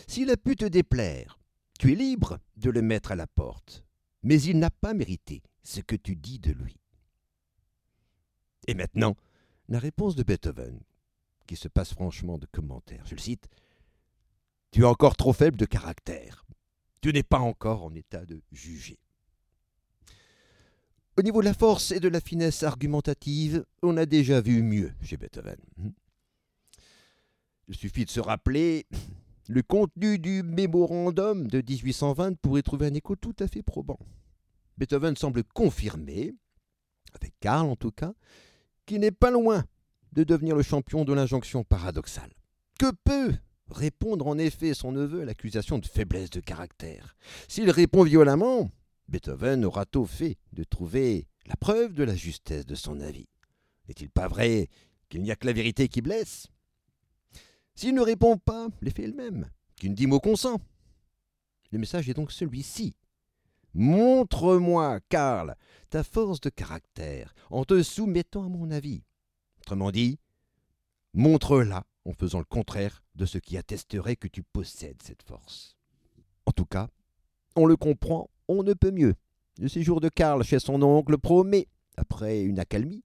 S'il 0.05 0.29
a 0.29 0.37
pu 0.37 0.55
te 0.55 0.65
déplaire, 0.65 1.39
tu 1.79 1.93
es 1.93 1.95
libre 1.95 2.37
de 2.57 2.69
le 2.69 2.83
mettre 2.83 3.11
à 3.11 3.15
la 3.15 3.25
porte, 3.25 3.83
mais 4.21 4.39
il 4.39 4.59
n'a 4.59 4.69
pas 4.69 4.93
mérité 4.93 5.41
ce 5.63 5.81
que 5.81 5.95
tu 5.95 6.15
dis 6.15 6.37
de 6.37 6.51
lui. 6.51 6.82
Et 8.67 8.73
maintenant, 8.73 9.15
la 9.69 9.79
réponse 9.79 10.15
de 10.15 10.23
Beethoven, 10.23 10.79
qui 11.47 11.55
se 11.55 11.67
passe 11.67 11.93
franchement 11.93 12.37
de 12.37 12.45
commentaires. 12.45 13.05
Je 13.05 13.15
le 13.15 13.21
cite 13.21 13.47
Tu 14.71 14.81
es 14.81 14.85
encore 14.85 15.15
trop 15.15 15.33
faible 15.33 15.57
de 15.57 15.65
caractère. 15.65 16.45
Tu 17.01 17.11
n'es 17.11 17.23
pas 17.23 17.39
encore 17.39 17.83
en 17.83 17.93
état 17.95 18.25
de 18.25 18.41
juger. 18.51 18.97
Au 21.17 21.21
niveau 21.21 21.41
de 21.41 21.45
la 21.45 21.53
force 21.53 21.91
et 21.91 21.99
de 21.99 22.07
la 22.07 22.21
finesse 22.21 22.63
argumentative, 22.63 23.65
on 23.83 23.97
a 23.97 24.05
déjà 24.05 24.41
vu 24.41 24.63
mieux 24.63 24.93
chez 25.03 25.17
Beethoven. 25.17 25.59
Il 27.67 27.75
suffit 27.75 28.05
de 28.05 28.09
se 28.09 28.19
rappeler 28.19 28.87
le 29.47 29.61
contenu 29.61 30.17
du 30.17 30.41
mémorandum 30.41 31.47
de 31.47 31.57
1820 31.57 32.39
pour 32.39 32.61
trouver 32.63 32.87
un 32.87 32.93
écho 32.93 33.15
tout 33.15 33.35
à 33.39 33.47
fait 33.47 33.61
probant. 33.61 33.99
Beethoven 34.77 35.15
semble 35.15 35.43
confirmer, 35.43 36.33
avec 37.13 37.33
Karl 37.39 37.69
en 37.69 37.75
tout 37.75 37.91
cas, 37.91 38.13
qu'il 38.85 38.99
n'est 38.99 39.11
pas 39.11 39.31
loin 39.31 39.63
de 40.11 40.23
devenir 40.23 40.55
le 40.55 40.63
champion 40.63 41.05
de 41.05 41.13
l'injonction 41.13 41.63
paradoxale. 41.63 42.31
Que 42.79 42.91
peut 43.03 43.35
répondre 43.69 44.27
en 44.27 44.37
effet 44.37 44.73
son 44.73 44.91
neveu 44.91 45.21
à 45.21 45.25
l'accusation 45.25 45.79
de 45.79 45.85
faiblesse 45.85 46.29
de 46.29 46.39
caractère? 46.39 47.15
S'il 47.47 47.69
répond 47.69 48.03
violemment, 48.03 48.71
Beethoven 49.07 49.65
aura 49.65 49.85
tôt 49.85 50.05
fait 50.05 50.37
de 50.53 50.63
trouver 50.63 51.27
la 51.45 51.55
preuve 51.55 51.93
de 51.93 52.03
la 52.03 52.15
justesse 52.15 52.65
de 52.65 52.75
son 52.75 52.99
avis. 52.99 53.27
N'est-il 53.87 54.09
pas 54.09 54.27
vrai 54.27 54.69
qu'il 55.09 55.21
n'y 55.21 55.31
a 55.31 55.35
que 55.35 55.45
la 55.45 55.53
vérité 55.53 55.87
qui 55.87 56.01
blesse? 56.01 56.47
S'il 57.75 57.95
ne 57.95 58.01
répond 58.01 58.37
pas, 58.37 58.67
l'effet 58.81 59.03
est 59.03 59.07
le 59.07 59.13
même, 59.13 59.49
qu'il 59.75 59.91
ne 59.91 59.95
dit 59.95 60.07
mot 60.07 60.19
consent. 60.19 60.61
Le 61.71 61.79
message 61.79 62.07
est 62.07 62.13
donc 62.13 62.31
celui-ci. 62.31 62.95
Montre-moi, 63.73 64.99
Karl, 65.09 65.55
ta 65.89 66.03
force 66.03 66.41
de 66.41 66.49
caractère 66.49 67.33
en 67.49 67.65
te 67.65 67.81
soumettant 67.81 68.45
à 68.45 68.49
mon 68.49 68.71
avis. 68.71 69.03
Autrement 69.61 69.91
dit, 69.91 70.19
montre-la 71.13 71.85
en 72.05 72.13
faisant 72.13 72.39
le 72.39 72.45
contraire 72.45 73.01
de 73.15 73.25
ce 73.25 73.37
qui 73.37 73.57
attesterait 73.57 74.15
que 74.15 74.27
tu 74.27 74.43
possèdes 74.43 75.01
cette 75.03 75.23
force. 75.23 75.77
En 76.45 76.51
tout 76.51 76.65
cas, 76.65 76.89
on 77.55 77.65
le 77.65 77.77
comprend 77.77 78.29
on 78.47 78.63
ne 78.63 78.73
peut 78.73 78.91
mieux. 78.91 79.15
Le 79.59 79.67
séjour 79.67 80.01
de 80.01 80.09
Karl 80.09 80.43
chez 80.43 80.59
son 80.59 80.81
oncle 80.81 81.17
promet, 81.17 81.67
après 81.97 82.41
une 82.41 82.59
accalmie, 82.59 83.03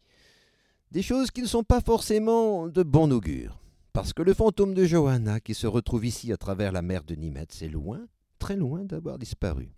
des 0.91 1.03
choses 1.03 1.31
qui 1.31 1.43
ne 1.43 1.47
sont 1.47 1.63
pas 1.63 1.81
forcément 1.81 2.69
de 2.69 2.83
bon 2.83 3.13
augure. 3.13 3.61
Parce 3.93 4.13
que 4.13 4.23
le 4.23 4.35
fantôme 4.35 4.75
de 4.75 4.85
Johanna, 4.85 5.41
qui 5.41 5.55
se 5.55 5.67
retrouve 5.67 6.07
ici 6.07 6.33
à 6.33 6.37
travers 6.37 6.73
la 6.73 6.83
mer 6.83 7.05
de 7.05 7.15
Nimetz, 7.15 7.63
est 7.63 7.69
loin, 7.69 8.07
très 8.39 8.57
loin 8.57 8.85
d'avoir 8.85 9.19
disparu. 9.19 9.75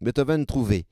Beethoven 0.00 0.46
trouvait, 0.46 0.86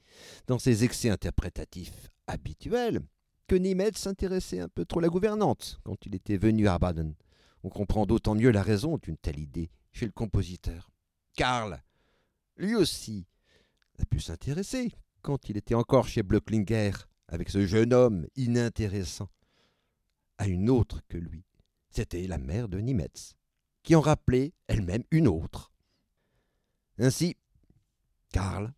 dans 0.47 0.59
ses 0.59 0.85
excès 0.85 1.09
interprétatifs 1.09 2.11
habituels, 2.27 3.01
que 3.47 3.57
Nimetz 3.57 3.97
s'intéressait 3.97 4.61
un 4.61 4.69
peu 4.69 4.85
trop 4.85 4.99
à 4.99 5.03
la 5.03 5.09
gouvernante 5.09 5.81
quand 5.83 6.05
il 6.05 6.15
était 6.15 6.37
venu 6.37 6.69
à 6.69 6.79
Baden. 6.79 7.15
On 7.63 7.71
comprend 7.71 8.05
d'autant 8.05 8.35
mieux 8.35 8.51
la 8.51 8.63
raison 8.63 8.99
d'une 8.99 9.17
telle 9.17 9.39
idée 9.39 9.71
chez 9.93 10.05
le 10.05 10.13
compositeur. 10.13 10.91
Karl, 11.35 11.83
lui 12.57 12.75
aussi, 12.75 13.27
a 13.99 14.05
pu 14.05 14.21
s'intéresser 14.21 14.93
quand 15.23 15.49
il 15.49 15.57
était 15.57 15.75
encore 15.75 16.07
chez 16.07 16.23
Blöcklinger 16.23 16.93
avec 17.29 17.49
ce 17.49 17.67
jeune 17.67 17.95
homme 17.95 18.27
inintéressant 18.37 19.31
à 20.37 20.47
une 20.47 20.69
autre 20.71 21.01
que 21.09 21.17
lui. 21.17 21.45
C'était 21.91 22.27
la 22.27 22.39
mère 22.39 22.69
de 22.69 22.79
Nimetz, 22.79 23.35
qui 23.83 23.97
en 23.97 24.01
rappelait 24.01 24.53
elle-même 24.67 25.05
une 25.11 25.29
autre. 25.29 25.73
Ainsi, 26.99 27.37
Karl, 28.31 28.73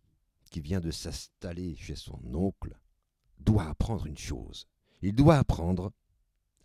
qui 0.51 0.61
vient 0.61 0.81
de 0.81 0.91
s'installer 0.91 1.75
chez 1.77 1.95
son 1.95 2.19
oncle, 2.33 2.77
doit 3.39 3.67
apprendre 3.67 4.05
une 4.05 4.17
chose. 4.17 4.67
Il 5.01 5.15
doit 5.15 5.37
apprendre 5.37 5.91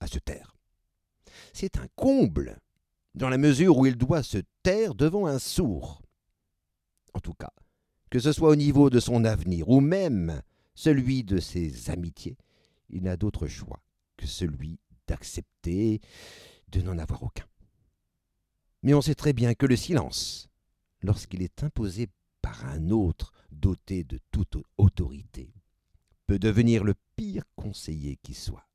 à 0.00 0.06
se 0.06 0.18
taire. 0.18 0.56
C'est 1.54 1.78
un 1.78 1.86
comble, 1.94 2.58
dans 3.14 3.30
la 3.30 3.38
mesure 3.38 3.78
où 3.78 3.86
il 3.86 3.96
doit 3.96 4.22
se 4.22 4.38
taire 4.62 4.94
devant 4.94 5.26
un 5.26 5.38
sourd. 5.38 6.02
En 7.14 7.20
tout 7.20 7.32
cas, 7.32 7.52
que 8.10 8.18
ce 8.18 8.32
soit 8.32 8.50
au 8.50 8.56
niveau 8.56 8.90
de 8.90 9.00
son 9.00 9.24
avenir 9.24 9.70
ou 9.70 9.80
même 9.80 10.42
celui 10.74 11.24
de 11.24 11.38
ses 11.38 11.88
amitiés, 11.90 12.36
il 12.90 13.04
n'a 13.04 13.16
d'autre 13.16 13.46
choix 13.46 13.82
que 14.16 14.26
celui 14.26 14.78
d'accepter 15.06 16.00
de 16.68 16.82
n'en 16.82 16.98
avoir 16.98 17.22
aucun. 17.22 17.46
Mais 18.82 18.94
on 18.94 19.00
sait 19.00 19.14
très 19.14 19.32
bien 19.32 19.54
que 19.54 19.66
le 19.66 19.76
silence, 19.76 20.48
lorsqu'il 21.02 21.42
est 21.42 21.62
imposé 21.62 22.08
par 22.46 22.64
un 22.66 22.90
autre 22.90 23.32
doté 23.50 24.04
de 24.04 24.20
toute 24.30 24.56
autorité, 24.78 25.52
peut 26.28 26.38
devenir 26.38 26.84
le 26.84 26.94
pire 27.16 27.42
conseiller 27.56 28.18
qui 28.22 28.34
soit. 28.34 28.68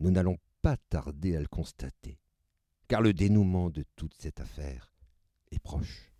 Nous 0.00 0.10
n'allons 0.10 0.36
pas 0.60 0.76
tarder 0.76 1.36
à 1.36 1.40
le 1.40 1.46
constater, 1.46 2.18
car 2.88 3.02
le 3.02 3.12
dénouement 3.12 3.70
de 3.70 3.84
toute 3.94 4.14
cette 4.14 4.40
affaire 4.40 4.92
est 5.52 5.60
proche. 5.60 6.10